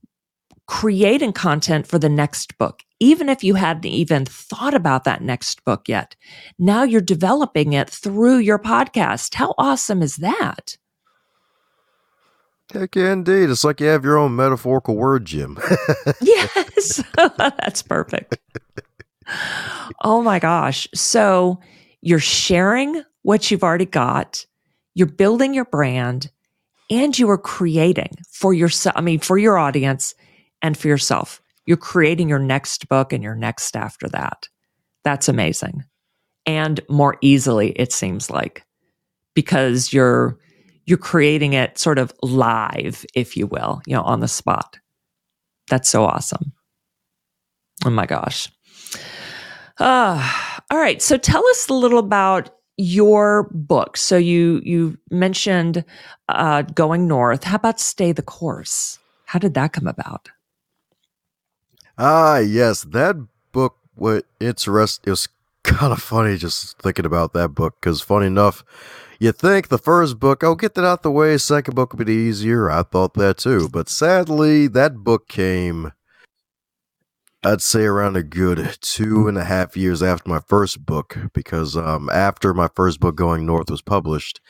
creating 0.66 1.32
content 1.32 1.86
for 1.86 1.98
the 1.98 2.08
next 2.08 2.56
book, 2.58 2.82
even 2.98 3.28
if 3.28 3.44
you 3.44 3.54
hadn't 3.54 3.84
even 3.84 4.24
thought 4.24 4.74
about 4.74 5.04
that 5.04 5.22
next 5.22 5.64
book 5.64 5.88
yet. 5.88 6.16
Now 6.58 6.82
you're 6.82 7.00
developing 7.00 7.72
it 7.74 7.90
through 7.90 8.38
your 8.38 8.58
podcast. 8.58 9.34
How 9.34 9.54
awesome 9.58 10.02
is 10.02 10.16
that? 10.16 10.76
Heck 12.72 12.96
yeah, 12.96 13.12
indeed. 13.12 13.50
It's 13.50 13.64
like 13.64 13.80
you 13.80 13.86
have 13.86 14.04
your 14.04 14.18
own 14.18 14.36
metaphorical 14.36 14.96
word 14.96 15.24
gym. 15.24 15.58
yes, 16.20 17.02
that's 17.38 17.82
perfect. 17.82 18.38
oh 20.02 20.22
my 20.22 20.38
gosh. 20.38 20.88
So 20.94 21.60
you're 22.00 22.18
sharing 22.18 23.02
what 23.22 23.50
you've 23.50 23.62
already 23.62 23.86
got, 23.86 24.46
you're 24.94 25.06
building 25.06 25.54
your 25.54 25.64
brand, 25.64 26.30
and 26.90 27.18
you 27.18 27.28
are 27.30 27.38
creating 27.38 28.10
for 28.30 28.52
yourself, 28.52 28.96
I 28.96 29.00
mean, 29.00 29.20
for 29.20 29.38
your 29.38 29.58
audience 29.58 30.14
and 30.60 30.76
for 30.76 30.88
yourself. 30.88 31.40
You're 31.64 31.76
creating 31.76 32.28
your 32.28 32.38
next 32.38 32.88
book 32.88 33.12
and 33.12 33.22
your 33.22 33.36
next 33.36 33.76
after 33.76 34.08
that. 34.08 34.48
That's 35.04 35.28
amazing. 35.28 35.84
And 36.44 36.80
more 36.88 37.16
easily, 37.20 37.70
it 37.70 37.92
seems 37.92 38.30
like, 38.30 38.64
because 39.34 39.92
you're 39.92 40.38
you're 40.84 40.98
creating 40.98 41.52
it 41.52 41.78
sort 41.78 41.98
of 41.98 42.12
live, 42.22 43.04
if 43.14 43.36
you 43.36 43.46
will, 43.46 43.80
you 43.86 43.94
know, 43.94 44.02
on 44.02 44.20
the 44.20 44.28
spot. 44.28 44.78
That's 45.68 45.88
so 45.88 46.04
awesome. 46.04 46.52
Oh 47.84 47.90
my 47.90 48.06
gosh. 48.06 48.48
Uh, 49.78 50.54
all 50.70 50.78
right. 50.78 51.00
So 51.00 51.16
tell 51.16 51.46
us 51.48 51.68
a 51.68 51.74
little 51.74 51.98
about 51.98 52.50
your 52.76 53.48
book. 53.52 53.96
So 53.96 54.16
you 54.16 54.60
you 54.64 54.98
mentioned 55.10 55.84
uh, 56.28 56.62
going 56.62 57.06
north. 57.06 57.44
How 57.44 57.56
about 57.56 57.80
stay 57.80 58.12
the 58.12 58.22
course? 58.22 58.98
How 59.26 59.38
did 59.38 59.54
that 59.54 59.72
come 59.72 59.86
about? 59.86 60.28
Ah, 61.98 62.38
yes, 62.38 62.82
that 62.82 63.16
book. 63.52 63.76
What 63.94 64.24
interest? 64.40 65.02
It 65.06 65.10
was 65.10 65.28
kind 65.64 65.92
of 65.92 66.02
funny 66.02 66.36
just 66.36 66.78
thinking 66.78 67.06
about 67.06 67.32
that 67.32 67.50
book 67.50 67.76
because, 67.80 68.00
funny 68.00 68.26
enough, 68.26 68.64
you 69.18 69.32
think 69.32 69.68
the 69.68 69.78
first 69.78 70.18
book, 70.18 70.42
oh, 70.42 70.54
get 70.54 70.74
that 70.74 70.84
out 70.84 71.02
the 71.02 71.10
way, 71.10 71.38
second 71.38 71.74
book 71.74 71.94
would 71.94 72.06
be 72.06 72.12
easier. 72.12 72.70
I 72.70 72.82
thought 72.82 73.14
that 73.14 73.38
too. 73.38 73.68
But 73.68 73.88
sadly, 73.88 74.66
that 74.68 74.96
book 74.96 75.28
came, 75.28 75.92
I'd 77.44 77.62
say, 77.62 77.84
around 77.84 78.16
a 78.16 78.22
good 78.22 78.78
two 78.80 79.28
and 79.28 79.38
a 79.38 79.44
half 79.44 79.76
years 79.76 80.02
after 80.02 80.28
my 80.28 80.40
first 80.48 80.84
book, 80.84 81.16
because 81.32 81.76
um, 81.76 82.10
after 82.10 82.52
my 82.52 82.68
first 82.74 82.98
book, 82.98 83.14
Going 83.14 83.46
North, 83.46 83.70
was 83.70 83.82
published, 83.82 84.40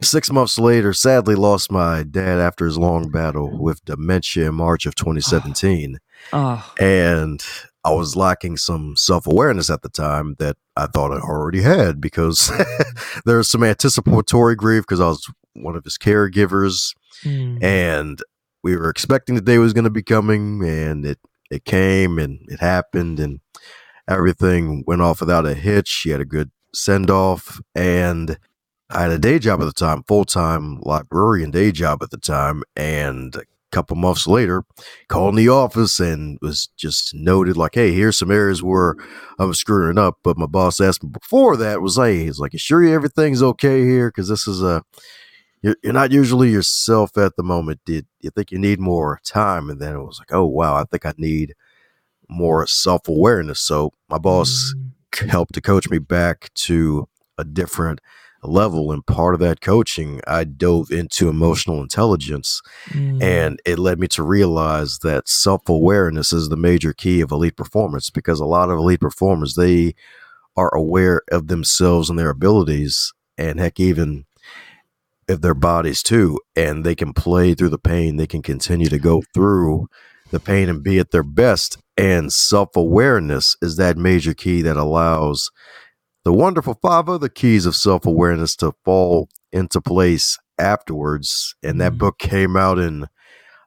six 0.00 0.30
months 0.30 0.58
later, 0.58 0.92
sadly 0.92 1.34
lost 1.34 1.72
my 1.72 2.02
dad 2.04 2.38
after 2.38 2.64
his 2.64 2.78
long 2.78 3.10
battle 3.10 3.60
with 3.60 3.84
dementia 3.84 4.48
in 4.48 4.54
March 4.54 4.86
of 4.86 4.94
2017. 4.94 5.98
Oh. 6.32 6.72
Oh. 6.78 6.84
And 6.84 7.44
I 7.84 7.90
was 7.90 8.14
lacking 8.16 8.56
some 8.58 8.96
self 8.96 9.26
awareness 9.26 9.70
at 9.70 9.82
the 9.82 9.88
time 9.88 10.36
that 10.38 10.56
I 10.76 10.86
thought 10.86 11.12
I 11.12 11.20
already 11.20 11.62
had 11.62 12.00
because 12.00 12.50
there 13.24 13.38
was 13.38 13.48
some 13.48 13.64
anticipatory 13.64 14.54
grief 14.54 14.82
because 14.82 15.00
I 15.00 15.08
was 15.08 15.28
one 15.54 15.76
of 15.76 15.84
his 15.84 15.98
caregivers 15.98 16.94
mm. 17.24 17.62
and 17.62 18.22
we 18.62 18.76
were 18.76 18.88
expecting 18.88 19.34
the 19.34 19.40
day 19.40 19.58
was 19.58 19.72
going 19.72 19.84
to 19.84 19.90
be 19.90 20.02
coming 20.02 20.64
and 20.64 21.04
it, 21.04 21.18
it 21.50 21.64
came 21.64 22.18
and 22.18 22.40
it 22.48 22.60
happened 22.60 23.18
and 23.18 23.40
everything 24.08 24.84
went 24.86 25.02
off 25.02 25.20
without 25.20 25.46
a 25.46 25.54
hitch. 25.54 25.88
She 25.88 26.10
had 26.10 26.20
a 26.20 26.24
good 26.24 26.50
send 26.72 27.10
off 27.10 27.60
and 27.74 28.38
I 28.94 29.02
had 29.02 29.10
a 29.10 29.18
day 29.18 29.38
job 29.38 29.60
at 29.60 29.64
the 29.64 29.72
time, 29.72 30.02
full 30.04 30.24
time 30.24 30.80
librarian 30.82 31.50
day 31.50 31.72
job 31.72 32.02
at 32.02 32.10
the 32.10 32.18
time, 32.18 32.62
and 32.76 33.34
couple 33.72 33.96
months 33.96 34.26
later, 34.26 34.64
called 35.08 35.30
in 35.30 35.36
the 35.36 35.48
office 35.48 35.98
and 35.98 36.38
was 36.40 36.68
just 36.76 37.14
noted 37.14 37.56
like, 37.56 37.74
"Hey, 37.74 37.92
here's 37.92 38.18
some 38.18 38.30
areas 38.30 38.62
where 38.62 38.94
I'm 39.38 39.54
screwing 39.54 39.98
up." 39.98 40.18
But 40.22 40.38
my 40.38 40.46
boss 40.46 40.80
asked 40.80 41.02
me 41.02 41.10
before 41.10 41.56
that 41.56 41.82
was, 41.82 41.96
"Hey, 41.96 42.24
he's 42.24 42.38
like, 42.38 42.52
you 42.52 42.58
sure 42.58 42.84
everything's 42.84 43.42
okay 43.42 43.84
here? 43.84 44.08
Because 44.08 44.28
this 44.28 44.46
is 44.46 44.62
a 44.62 44.82
you're, 45.62 45.76
you're 45.82 45.92
not 45.92 46.12
usually 46.12 46.50
yourself 46.50 47.16
at 47.16 47.36
the 47.36 47.42
moment. 47.42 47.80
Did 47.86 48.06
you 48.20 48.30
think 48.30 48.52
you 48.52 48.58
need 48.58 48.78
more 48.80 49.20
time?" 49.24 49.70
And 49.70 49.80
then 49.80 49.94
it 49.96 50.02
was 50.02 50.18
like, 50.20 50.32
"Oh 50.32 50.46
wow, 50.46 50.76
I 50.76 50.84
think 50.84 51.06
I 51.06 51.14
need 51.16 51.54
more 52.28 52.66
self 52.66 53.08
awareness." 53.08 53.60
So 53.60 53.92
my 54.08 54.18
boss 54.18 54.74
mm-hmm. 54.76 55.28
helped 55.28 55.54
to 55.54 55.60
coach 55.60 55.90
me 55.90 55.98
back 55.98 56.50
to 56.54 57.08
a 57.38 57.44
different 57.44 58.00
level. 58.42 58.92
And 58.92 59.06
part 59.06 59.34
of 59.34 59.40
that 59.40 59.60
coaching, 59.60 60.20
I 60.26 60.44
dove 60.44 60.90
into 60.90 61.28
emotional 61.28 61.80
intelligence. 61.80 62.60
Mm. 62.88 63.22
And 63.22 63.60
it 63.64 63.78
led 63.78 63.98
me 63.98 64.08
to 64.08 64.22
realize 64.22 64.98
that 64.98 65.28
self 65.28 65.68
awareness 65.68 66.32
is 66.32 66.48
the 66.48 66.56
major 66.56 66.92
key 66.92 67.20
of 67.20 67.30
elite 67.30 67.56
performance 67.56 68.10
because 68.10 68.40
a 68.40 68.46
lot 68.46 68.70
of 68.70 68.78
elite 68.78 69.00
performers, 69.00 69.54
they 69.54 69.94
are 70.56 70.74
aware 70.74 71.22
of 71.30 71.48
themselves 71.48 72.10
and 72.10 72.18
their 72.18 72.30
abilities. 72.30 73.12
And 73.38 73.58
heck, 73.58 73.80
even 73.80 74.26
if 75.28 75.40
their 75.40 75.54
bodies 75.54 76.02
too. 76.02 76.38
And 76.56 76.84
they 76.84 76.94
can 76.94 77.12
play 77.12 77.54
through 77.54 77.70
the 77.70 77.78
pain, 77.78 78.16
they 78.16 78.26
can 78.26 78.42
continue 78.42 78.88
to 78.88 78.98
go 78.98 79.22
through 79.34 79.88
the 80.30 80.40
pain 80.40 80.68
and 80.68 80.82
be 80.82 80.98
at 80.98 81.10
their 81.10 81.22
best. 81.22 81.78
And 81.96 82.32
self 82.32 82.76
awareness 82.76 83.56
is 83.62 83.76
that 83.76 83.96
major 83.96 84.34
key 84.34 84.62
that 84.62 84.76
allows 84.76 85.50
the 86.24 86.32
wonderful 86.32 86.78
five 86.80 87.08
other 87.08 87.28
keys 87.28 87.66
of 87.66 87.76
self 87.76 88.06
awareness 88.06 88.56
to 88.56 88.72
fall 88.84 89.28
into 89.52 89.80
place 89.80 90.38
afterwards. 90.58 91.54
And 91.62 91.80
that 91.80 91.92
mm-hmm. 91.92 91.98
book 91.98 92.18
came 92.18 92.56
out 92.56 92.78
in 92.78 93.06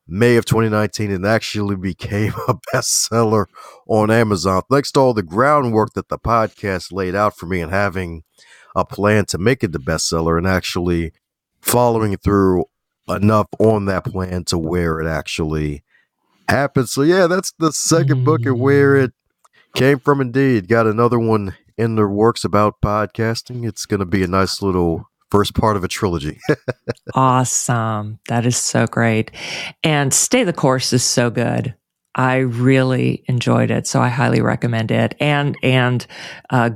May 0.07 0.35
of 0.35 0.45
2019 0.45 1.11
and 1.11 1.25
actually 1.25 1.75
became 1.75 2.33
a 2.47 2.55
bestseller 2.73 3.45
on 3.87 4.11
Amazon. 4.11 4.61
Thanks 4.69 4.91
to 4.93 4.99
all 4.99 5.13
the 5.13 5.23
groundwork 5.23 5.93
that 5.93 6.09
the 6.09 6.19
podcast 6.19 6.91
laid 6.91 7.15
out 7.15 7.35
for 7.37 7.45
me 7.45 7.61
and 7.61 7.71
having 7.71 8.23
a 8.75 8.85
plan 8.85 9.25
to 9.25 9.37
make 9.37 9.63
it 9.63 9.71
the 9.71 9.79
bestseller 9.79 10.37
and 10.37 10.47
actually 10.47 11.13
following 11.61 12.15
through 12.17 12.65
enough 13.07 13.47
on 13.59 13.85
that 13.85 14.03
plan 14.05 14.43
to 14.45 14.57
where 14.57 14.99
it 14.99 15.07
actually 15.07 15.83
happened. 16.49 16.89
So 16.89 17.01
yeah, 17.01 17.27
that's 17.27 17.53
the 17.57 17.71
second 17.71 18.25
book 18.25 18.45
and 18.45 18.59
where 18.59 18.95
it 18.95 19.13
came 19.75 19.99
from 19.99 20.21
indeed. 20.21 20.67
Got 20.67 20.87
another 20.87 21.19
one 21.19 21.55
in 21.77 21.95
the 21.95 22.07
works 22.07 22.43
about 22.43 22.81
podcasting. 22.81 23.67
It's 23.67 23.85
going 23.85 23.99
to 23.99 24.05
be 24.05 24.23
a 24.23 24.27
nice 24.27 24.61
little 24.61 25.09
first 25.29 25.55
part 25.55 25.75
of 25.75 25.83
a 25.83 25.87
trilogy. 25.87 26.39
awesome. 27.15 28.19
That 28.27 28.45
is 28.45 28.57
so 28.57 28.87
great. 28.87 29.31
And 29.83 30.13
Stay 30.13 30.43
the 30.43 30.53
Course 30.53 30.93
is 30.93 31.03
so 31.03 31.29
good. 31.29 31.75
I 32.15 32.37
really 32.37 33.23
enjoyed 33.27 33.71
it, 33.71 33.87
so 33.87 34.01
I 34.01 34.07
highly 34.07 34.41
recommend 34.41 34.91
it. 34.91 35.15
And 35.19 35.57
and 35.61 36.05
uh, 36.49 36.69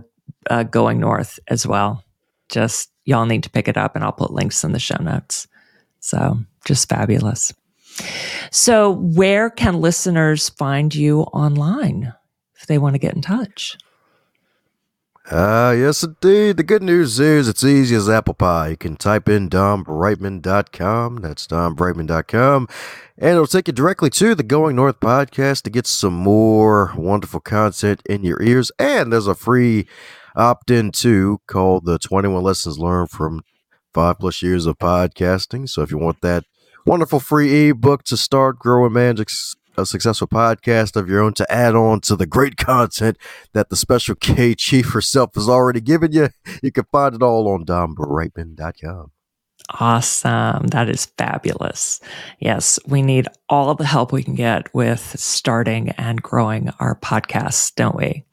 uh, 0.50 0.64
Going 0.64 1.00
North 1.00 1.40
as 1.48 1.66
well. 1.66 2.04
Just 2.50 2.92
y'all 3.06 3.26
need 3.26 3.44
to 3.44 3.50
pick 3.50 3.68
it 3.68 3.78
up, 3.78 3.96
and 3.96 4.04
I'll 4.04 4.12
put 4.12 4.32
links 4.32 4.64
in 4.64 4.74
the 4.74 4.80
show 4.80 5.02
notes. 5.02 5.48
So 6.02 6.40
just 6.66 6.90
fabulous. 6.90 7.54
So, 8.52 8.92
where 8.92 9.50
can 9.50 9.82
listeners 9.82 10.50
find 10.50 10.94
you 10.94 11.22
online 11.22 12.14
if 12.60 12.68
they 12.68 12.78
want 12.78 12.96
to 12.96 13.00
get 13.00 13.16
in 13.16 13.22
touch? 13.22 13.78
Ah, 15.32 15.74
yes, 15.74 16.02
indeed. 16.02 16.58
The 16.58 16.64
good 16.64 16.82
news 16.82 17.20
is 17.20 17.48
it's 17.48 17.64
easy 17.64 17.96
as 17.96 18.10
apple 18.10 18.34
pie. 18.34 18.70
You 18.70 18.78
can 18.78 18.96
type 18.96 19.30
in 19.30 19.48
dombrightmon.com. 19.48 21.18
That's 21.18 21.46
dombrightmon.com. 21.46 22.68
And 23.16 23.30
it'll 23.30 23.46
take 23.46 23.68
you 23.68 23.74
directly 23.74 24.10
to 24.10 24.34
the 24.34 24.42
Going 24.42 24.76
North 24.76 25.00
podcast 25.00 25.62
to 25.64 25.70
get 25.70 25.86
some 25.86 26.16
more 26.16 26.94
wonderful 26.96 27.42
content 27.42 28.02
in 28.10 28.24
your 28.24 28.42
ears. 28.42 28.72
And 28.80 29.14
there's 29.14 29.28
a 29.28 29.36
free 29.36 29.88
opt 30.36 30.72
in 30.72 30.92
too 30.92 31.42
called 31.46 31.86
the 31.86 32.00
21 32.00 32.42
Lessons 32.42 32.80
Learned 32.80 33.12
from 33.12 33.42
Five 33.94 34.18
Plus 34.18 34.42
Years 34.42 34.66
of 34.66 34.80
Podcasting. 34.80 35.70
So 35.70 35.84
if 35.84 35.92
you 35.92 36.00
want 36.00 36.22
that 36.22 36.44
wonderful 36.88 37.20
free 37.20 37.70
ebook 37.70 38.04
to 38.06 38.18
start 38.18 38.58
growing 38.58 38.94
manage 38.94 39.56
a 39.80 39.86
successful 39.86 40.28
podcast 40.28 40.96
of 40.96 41.10
your 41.10 41.22
own 41.22 41.34
to 41.34 41.52
add 41.52 41.76
on 41.76 42.02
to 42.02 42.16
the 42.16 42.26
great 42.26 42.58
content 42.58 43.18
that 43.54 43.70
the 43.70 43.76
special 43.76 44.16
K 44.16 44.56
chief 44.56 44.92
herself 44.92 45.36
has 45.36 45.50
already 45.50 45.82
given 45.82 46.12
you. 46.12 46.30
You 46.62 46.72
can 46.72 46.86
find 46.92 47.16
it 47.16 47.24
all 47.24 47.48
on 47.48 47.66
dombrightmon.com. 47.66 49.12
Awesome. 49.80 50.68
That 50.68 50.90
is 50.90 51.06
fabulous. 51.18 52.00
Yes, 52.40 52.80
we 52.88 53.02
need 53.02 53.28
all 53.50 53.76
the 53.76 53.86
help 53.86 54.12
we 54.12 54.24
can 54.24 54.36
get 54.36 54.74
with 54.74 55.20
starting 55.20 55.90
and 55.92 56.22
growing 56.22 56.70
our 56.80 56.96
podcasts, 56.96 57.74
don't 57.76 57.96
we? 57.96 58.24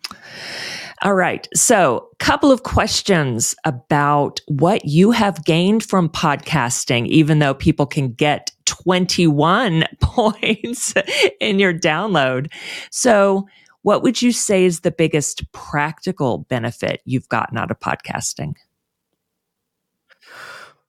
All 1.03 1.15
right. 1.15 1.47
So, 1.55 2.09
couple 2.19 2.51
of 2.51 2.63
questions 2.63 3.55
about 3.65 4.41
what 4.47 4.87
you 4.87 5.11
have 5.11 5.45
gained 5.45 5.85
from 5.85 6.09
podcasting, 6.09 7.07
even 7.09 7.39
though 7.39 7.53
people 7.53 7.85
can 7.85 8.13
get 8.13 8.51
21 8.67 9.85
points 10.01 10.95
in 11.41 11.59
your 11.59 11.73
download. 11.73 12.53
So, 12.91 13.49
what 13.83 14.03
would 14.03 14.21
you 14.21 14.33
say 14.33 14.65
is 14.65 14.81
the 14.81 14.91
biggest 14.91 15.51
practical 15.53 16.39
benefit 16.39 17.01
you've 17.05 17.29
gotten 17.29 17.57
out 17.57 17.71
of 17.71 17.79
podcasting? 17.79 18.55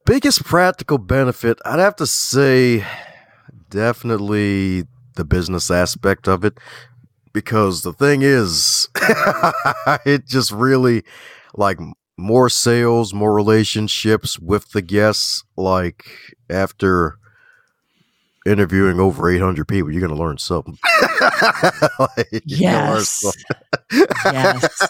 Biggest 0.03 0.43
practical 0.43 0.97
benefit, 0.97 1.59
I'd 1.63 1.79
have 1.79 1.95
to 1.97 2.07
say, 2.07 2.83
definitely 3.69 4.85
the 5.15 5.25
business 5.25 5.69
aspect 5.69 6.27
of 6.27 6.43
it. 6.43 6.57
Because 7.33 7.83
the 7.83 7.93
thing 7.93 8.23
is, 8.23 8.89
it 10.05 10.25
just 10.25 10.51
really 10.51 11.03
like 11.53 11.77
more 12.17 12.49
sales, 12.49 13.13
more 13.13 13.33
relationships 13.33 14.39
with 14.39 14.71
the 14.71 14.81
guests. 14.81 15.43
Like 15.55 16.05
after 16.49 17.19
interviewing 18.47 18.99
over 18.99 19.29
800 19.29 19.67
people, 19.67 19.91
you're 19.91 20.01
going 20.01 20.15
to 20.15 20.21
learn 20.21 20.37
something. 20.37 20.77
like, 21.99 22.43
yes. 22.45 23.23
Learn 23.23 23.33
something. 23.33 24.07
yes. 24.25 24.87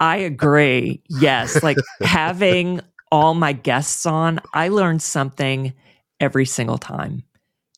I 0.00 0.16
agree. 0.16 1.02
Yes. 1.08 1.62
Like 1.62 1.76
having 2.00 2.80
all 3.10 3.34
my 3.34 3.52
guests 3.52 4.06
on, 4.06 4.40
I 4.54 4.68
learned 4.68 5.02
something 5.02 5.72
every 6.18 6.46
single 6.46 6.78
time. 6.78 7.22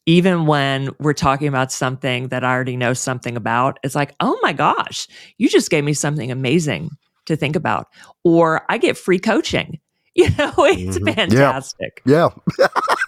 Even 0.07 0.47
when 0.47 0.91
we're 1.01 1.15
talking 1.15 1.49
about 1.49 1.73
something 1.73 2.29
that 2.29 2.45
I 2.45 2.53
already 2.53 2.77
know 2.77 2.93
something 2.93 3.37
about, 3.37 3.79
it's 3.83 3.95
like, 3.95 4.15
oh 4.21 4.39
my 4.43 4.53
gosh, 4.53 5.09
you 5.39 5.49
just 5.49 5.71
gave 5.71 5.83
me 5.83 5.95
something 5.95 6.31
amazing 6.31 6.91
to 7.27 7.37
think 7.37 7.57
about. 7.57 7.89
Or 8.23 8.65
I 8.69 8.79
get 8.79 8.97
free 8.97 9.19
coaching. 9.19 9.81
You 10.17 10.29
know, 10.39 10.55
it's 10.59 10.97
mm-hmm. 10.97 11.13
fantastic. 11.13 12.01
Yeah. 12.07 12.29
yeah. 12.57 12.69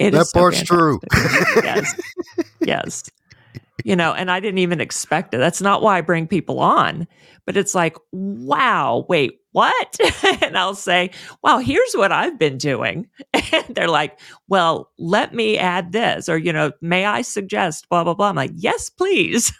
It 0.00 0.12
that 0.12 0.30
part's 0.32 0.62
true. 0.62 1.00
yes. 1.62 1.94
Yes. 2.60 3.04
You 3.84 3.94
know, 3.94 4.12
and 4.12 4.30
I 4.30 4.40
didn't 4.40 4.58
even 4.58 4.80
expect 4.80 5.32
it. 5.34 5.38
That's 5.38 5.60
not 5.60 5.82
why 5.82 5.98
I 5.98 6.00
bring 6.00 6.26
people 6.26 6.58
on. 6.58 7.06
But 7.44 7.56
it's 7.56 7.74
like, 7.74 7.96
wow, 8.10 9.06
wait, 9.08 9.40
what? 9.52 9.96
and 10.42 10.58
I'll 10.58 10.74
say, 10.74 11.10
wow, 11.42 11.58
here's 11.58 11.94
what 11.94 12.12
I've 12.12 12.38
been 12.38 12.58
doing. 12.58 13.08
And 13.52 13.76
they're 13.76 13.88
like, 13.88 14.18
well, 14.48 14.90
let 14.98 15.32
me 15.32 15.56
add 15.56 15.92
this. 15.92 16.28
Or, 16.28 16.36
you 16.36 16.52
know, 16.52 16.72
may 16.80 17.04
I 17.04 17.22
suggest 17.22 17.88
blah, 17.88 18.02
blah, 18.02 18.14
blah. 18.14 18.28
I'm 18.28 18.34
like, 18.34 18.50
yes, 18.54 18.90
please. 18.90 19.52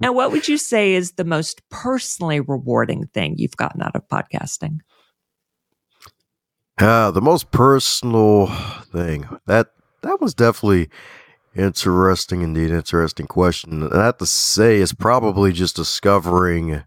and 0.00 0.14
what 0.14 0.30
would 0.30 0.46
you 0.46 0.56
say 0.56 0.94
is 0.94 1.12
the 1.12 1.24
most 1.24 1.68
personally 1.70 2.40
rewarding 2.40 3.08
thing 3.08 3.34
you've 3.36 3.56
gotten 3.56 3.82
out 3.82 3.96
of 3.96 4.06
podcasting? 4.08 4.78
Uh, 6.80 7.10
the 7.10 7.20
most 7.20 7.50
personal 7.50 8.46
thing 8.90 9.28
that 9.46 9.68
that 10.00 10.18
was 10.18 10.32
definitely 10.32 10.88
interesting 11.54 12.40
indeed. 12.40 12.70
Interesting 12.70 13.26
question. 13.26 13.82
And 13.82 13.92
I 13.92 14.06
have 14.06 14.16
to 14.18 14.26
say, 14.26 14.78
it's 14.78 14.94
probably 14.94 15.52
just 15.52 15.76
discovering 15.76 16.82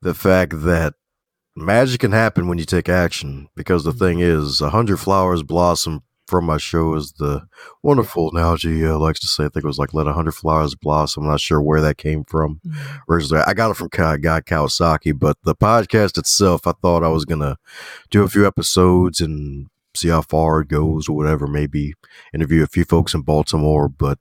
the 0.00 0.14
fact 0.14 0.52
that 0.62 0.94
magic 1.56 2.02
can 2.02 2.12
happen 2.12 2.46
when 2.46 2.58
you 2.58 2.64
take 2.64 2.88
action. 2.88 3.48
Because 3.56 3.82
the 3.82 3.92
thing 3.92 4.18
mm-hmm. 4.18 4.42
is, 4.42 4.60
a 4.60 4.70
hundred 4.70 4.98
flowers 4.98 5.42
blossom 5.42 6.02
from 6.26 6.46
my 6.46 6.56
show 6.56 6.94
is 6.94 7.12
the 7.12 7.46
wonderful 7.82 8.30
analogy 8.30 8.84
uh, 8.84 8.98
likes 8.98 9.20
to 9.20 9.26
say. 9.26 9.44
I 9.44 9.48
think 9.48 9.64
it 9.64 9.66
was 9.66 9.78
like 9.78 9.94
"Let 9.94 10.06
a 10.06 10.12
hundred 10.12 10.32
flowers 10.32 10.74
blossom." 10.74 11.24
I'm 11.24 11.30
not 11.30 11.40
sure 11.40 11.60
where 11.60 11.80
that 11.80 11.98
came 11.98 12.24
from. 12.24 12.60
Mm-hmm. 12.66 13.12
Originally, 13.12 13.42
I 13.46 13.54
got 13.54 13.70
it 13.70 13.76
from 13.76 13.88
Guy 13.88 14.40
Kawasaki, 14.40 15.18
but 15.18 15.36
the 15.44 15.54
podcast 15.54 16.18
itself, 16.18 16.66
I 16.66 16.72
thought 16.72 17.04
I 17.04 17.08
was 17.08 17.24
gonna 17.24 17.56
do 18.10 18.22
a 18.22 18.28
few 18.28 18.46
episodes 18.46 19.20
and 19.20 19.68
see 19.94 20.08
how 20.08 20.22
far 20.22 20.60
it 20.60 20.68
goes 20.68 21.08
or 21.08 21.16
whatever. 21.16 21.46
Maybe 21.46 21.94
interview 22.32 22.62
a 22.62 22.68
few 22.68 22.84
folks 22.84 23.14
in 23.14 23.22
Baltimore, 23.22 23.88
but 23.88 24.18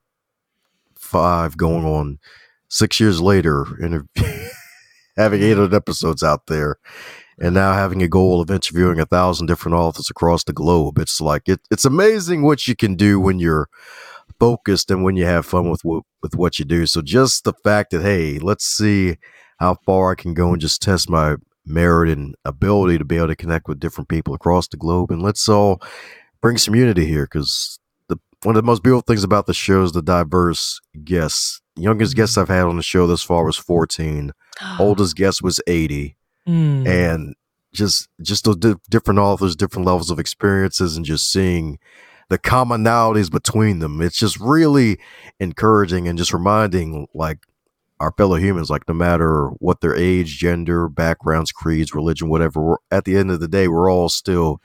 five 0.95 1.57
going 1.57 1.85
on 1.85 2.19
six 2.69 2.99
years 2.99 3.21
later, 3.21 3.65
interview, 3.81 4.07
having 5.17 5.41
800 5.41 5.73
episodes 5.73 6.23
out 6.23 6.47
there 6.47 6.77
and 7.39 7.53
now 7.53 7.73
having 7.73 8.01
a 8.01 8.07
goal 8.07 8.41
of 8.41 8.51
interviewing 8.51 8.99
a 8.99 9.05
thousand 9.05 9.47
different 9.47 9.75
authors 9.75 10.09
across 10.09 10.43
the 10.43 10.53
globe. 10.53 10.99
It's 10.99 11.19
like 11.19 11.47
it, 11.47 11.61
it's 11.71 11.85
amazing 11.85 12.43
what 12.43 12.67
you 12.67 12.75
can 12.75 12.95
do 12.95 13.19
when 13.19 13.39
you're 13.39 13.69
focused 14.39 14.91
and 14.91 15.03
when 15.03 15.15
you 15.15 15.25
have 15.25 15.45
fun 15.45 15.69
with 15.69 15.83
with 15.83 16.35
what 16.35 16.59
you 16.59 16.65
do. 16.65 16.85
So 16.85 17.01
just 17.01 17.43
the 17.43 17.53
fact 17.63 17.91
that 17.91 18.01
hey, 18.01 18.39
let's 18.39 18.65
see 18.65 19.17
how 19.59 19.77
far 19.85 20.11
I 20.11 20.15
can 20.15 20.33
go 20.33 20.51
and 20.51 20.61
just 20.61 20.81
test 20.81 21.09
my 21.09 21.35
merit 21.65 22.09
and 22.09 22.35
ability 22.43 22.97
to 22.97 23.05
be 23.05 23.17
able 23.17 23.27
to 23.27 23.35
connect 23.35 23.67
with 23.67 23.79
different 23.79 24.09
people 24.09 24.33
across 24.33 24.67
the 24.67 24.77
globe, 24.77 25.11
and 25.11 25.21
let's 25.21 25.47
all 25.47 25.81
bring 26.41 26.57
some 26.57 26.75
unity 26.75 27.05
here 27.05 27.23
because 27.23 27.79
the 28.09 28.17
one 28.43 28.55
of 28.55 28.61
the 28.61 28.65
most 28.65 28.83
beautiful 28.83 29.01
things 29.01 29.23
about 29.23 29.45
the 29.45 29.53
show 29.53 29.83
is 29.83 29.93
the 29.93 30.01
diverse 30.01 30.81
guests. 31.03 31.61
youngest 31.77 32.15
guest 32.15 32.33
mm-hmm. 32.33 32.41
I've 32.41 32.55
had 32.55 32.65
on 32.65 32.77
the 32.77 32.83
show 32.83 33.07
this 33.07 33.23
far 33.23 33.45
was 33.45 33.57
14. 33.57 34.31
Ah. 34.61 34.77
Oldest 34.79 35.15
guest 35.15 35.41
was 35.41 35.61
80 35.67 36.17
mm. 36.47 36.87
and 36.87 37.35
just 37.73 38.07
just 38.21 38.45
those 38.45 38.57
di- 38.57 38.75
different 38.89 39.19
authors, 39.19 39.55
different 39.55 39.85
levels 39.85 40.11
of 40.11 40.19
experiences, 40.19 40.95
and 40.95 41.05
just 41.05 41.31
seeing 41.31 41.79
the 42.29 42.39
commonalities 42.39 43.31
between 43.31 43.79
them. 43.79 44.01
It's 44.01 44.17
just 44.17 44.39
really 44.39 44.99
encouraging 45.39 46.07
and 46.07 46.17
just 46.17 46.33
reminding 46.33 47.07
like 47.13 47.39
our 47.99 48.11
fellow 48.17 48.35
humans, 48.35 48.69
like 48.69 48.87
no 48.87 48.93
matter 48.93 49.47
what 49.59 49.81
their 49.81 49.95
age, 49.95 50.37
gender, 50.37 50.89
backgrounds, 50.89 51.51
creeds, 51.51 51.93
religion, 51.93 52.29
whatever, 52.29 52.77
at 52.91 53.05
the 53.05 53.17
end 53.17 53.31
of 53.31 53.39
the 53.39 53.47
day, 53.47 53.67
we're 53.67 53.91
all 53.91 54.09
still 54.09 54.59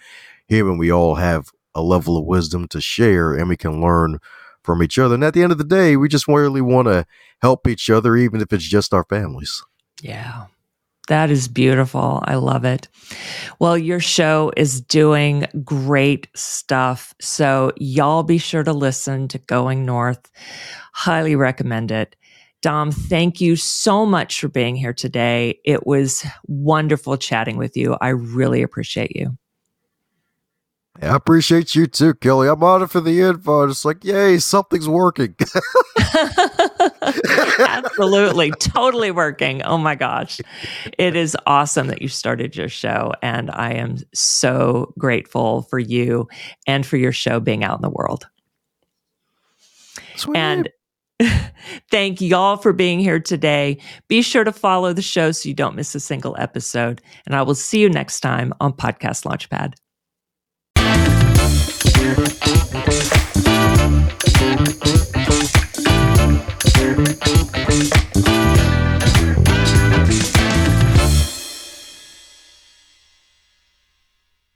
human. 0.48 0.78
We 0.78 0.90
all 0.90 1.16
have 1.16 1.50
a 1.74 1.82
level 1.82 2.16
of 2.16 2.24
wisdom 2.24 2.66
to 2.68 2.80
share, 2.80 3.34
and 3.34 3.48
we 3.48 3.56
can 3.56 3.80
learn 3.80 4.18
from 4.62 4.82
each 4.82 4.98
other. 4.98 5.14
And 5.14 5.24
at 5.24 5.34
the 5.34 5.42
end 5.42 5.52
of 5.52 5.58
the 5.58 5.64
day, 5.64 5.96
we 5.96 6.08
just 6.08 6.26
really 6.26 6.60
want 6.60 6.88
to 6.88 7.06
help 7.40 7.66
each 7.66 7.88
other, 7.88 8.16
even 8.16 8.40
if 8.40 8.52
it's 8.52 8.68
just 8.68 8.92
our 8.92 9.04
families. 9.04 9.62
Yeah. 10.02 10.46
That 11.08 11.30
is 11.30 11.48
beautiful. 11.48 12.22
I 12.24 12.36
love 12.36 12.64
it. 12.64 12.88
Well, 13.58 13.76
your 13.76 14.00
show 14.00 14.52
is 14.56 14.80
doing 14.80 15.46
great 15.64 16.28
stuff. 16.34 17.14
So, 17.20 17.72
y'all 17.76 18.22
be 18.22 18.38
sure 18.38 18.62
to 18.62 18.72
listen 18.72 19.26
to 19.28 19.38
Going 19.38 19.84
North. 19.86 20.30
Highly 20.92 21.34
recommend 21.34 21.90
it. 21.90 22.14
Dom, 22.60 22.90
thank 22.90 23.40
you 23.40 23.56
so 23.56 24.04
much 24.04 24.40
for 24.40 24.48
being 24.48 24.76
here 24.76 24.92
today. 24.92 25.60
It 25.64 25.86
was 25.86 26.26
wonderful 26.46 27.16
chatting 27.16 27.56
with 27.56 27.76
you. 27.76 27.96
I 28.00 28.08
really 28.08 28.62
appreciate 28.62 29.14
you. 29.14 29.38
I 31.00 31.14
appreciate 31.14 31.76
you 31.76 31.86
too, 31.86 32.14
Kelly. 32.14 32.48
I'm 32.48 32.62
on 32.64 32.82
it 32.82 32.90
for 32.90 33.00
the 33.00 33.20
info. 33.20 33.68
It's 33.68 33.84
like, 33.84 34.04
yay, 34.04 34.38
something's 34.38 34.88
working. 34.88 35.36
Absolutely. 37.58 38.50
Totally 38.52 39.10
working. 39.10 39.62
Oh 39.62 39.78
my 39.78 39.94
gosh. 39.94 40.40
It 40.98 41.16
is 41.16 41.36
awesome 41.46 41.88
that 41.88 42.02
you 42.02 42.08
started 42.08 42.56
your 42.56 42.68
show. 42.68 43.12
And 43.22 43.50
I 43.50 43.72
am 43.72 43.98
so 44.14 44.92
grateful 44.98 45.62
for 45.62 45.78
you 45.78 46.28
and 46.66 46.86
for 46.86 46.96
your 46.96 47.12
show 47.12 47.40
being 47.40 47.64
out 47.64 47.78
in 47.78 47.82
the 47.82 47.90
world. 47.90 48.26
Sweet. 50.16 50.36
And 50.36 50.68
thank 51.90 52.20
y'all 52.20 52.56
for 52.56 52.72
being 52.72 53.00
here 53.00 53.20
today. 53.20 53.78
Be 54.08 54.22
sure 54.22 54.44
to 54.44 54.52
follow 54.52 54.92
the 54.92 55.02
show 55.02 55.32
so 55.32 55.48
you 55.48 55.54
don't 55.54 55.76
miss 55.76 55.94
a 55.94 56.00
single 56.00 56.36
episode. 56.38 57.00
And 57.26 57.34
I 57.34 57.42
will 57.42 57.54
see 57.54 57.80
you 57.80 57.88
next 57.88 58.20
time 58.20 58.52
on 58.60 58.72
Podcast 58.72 59.24
Launchpad. 59.24 59.74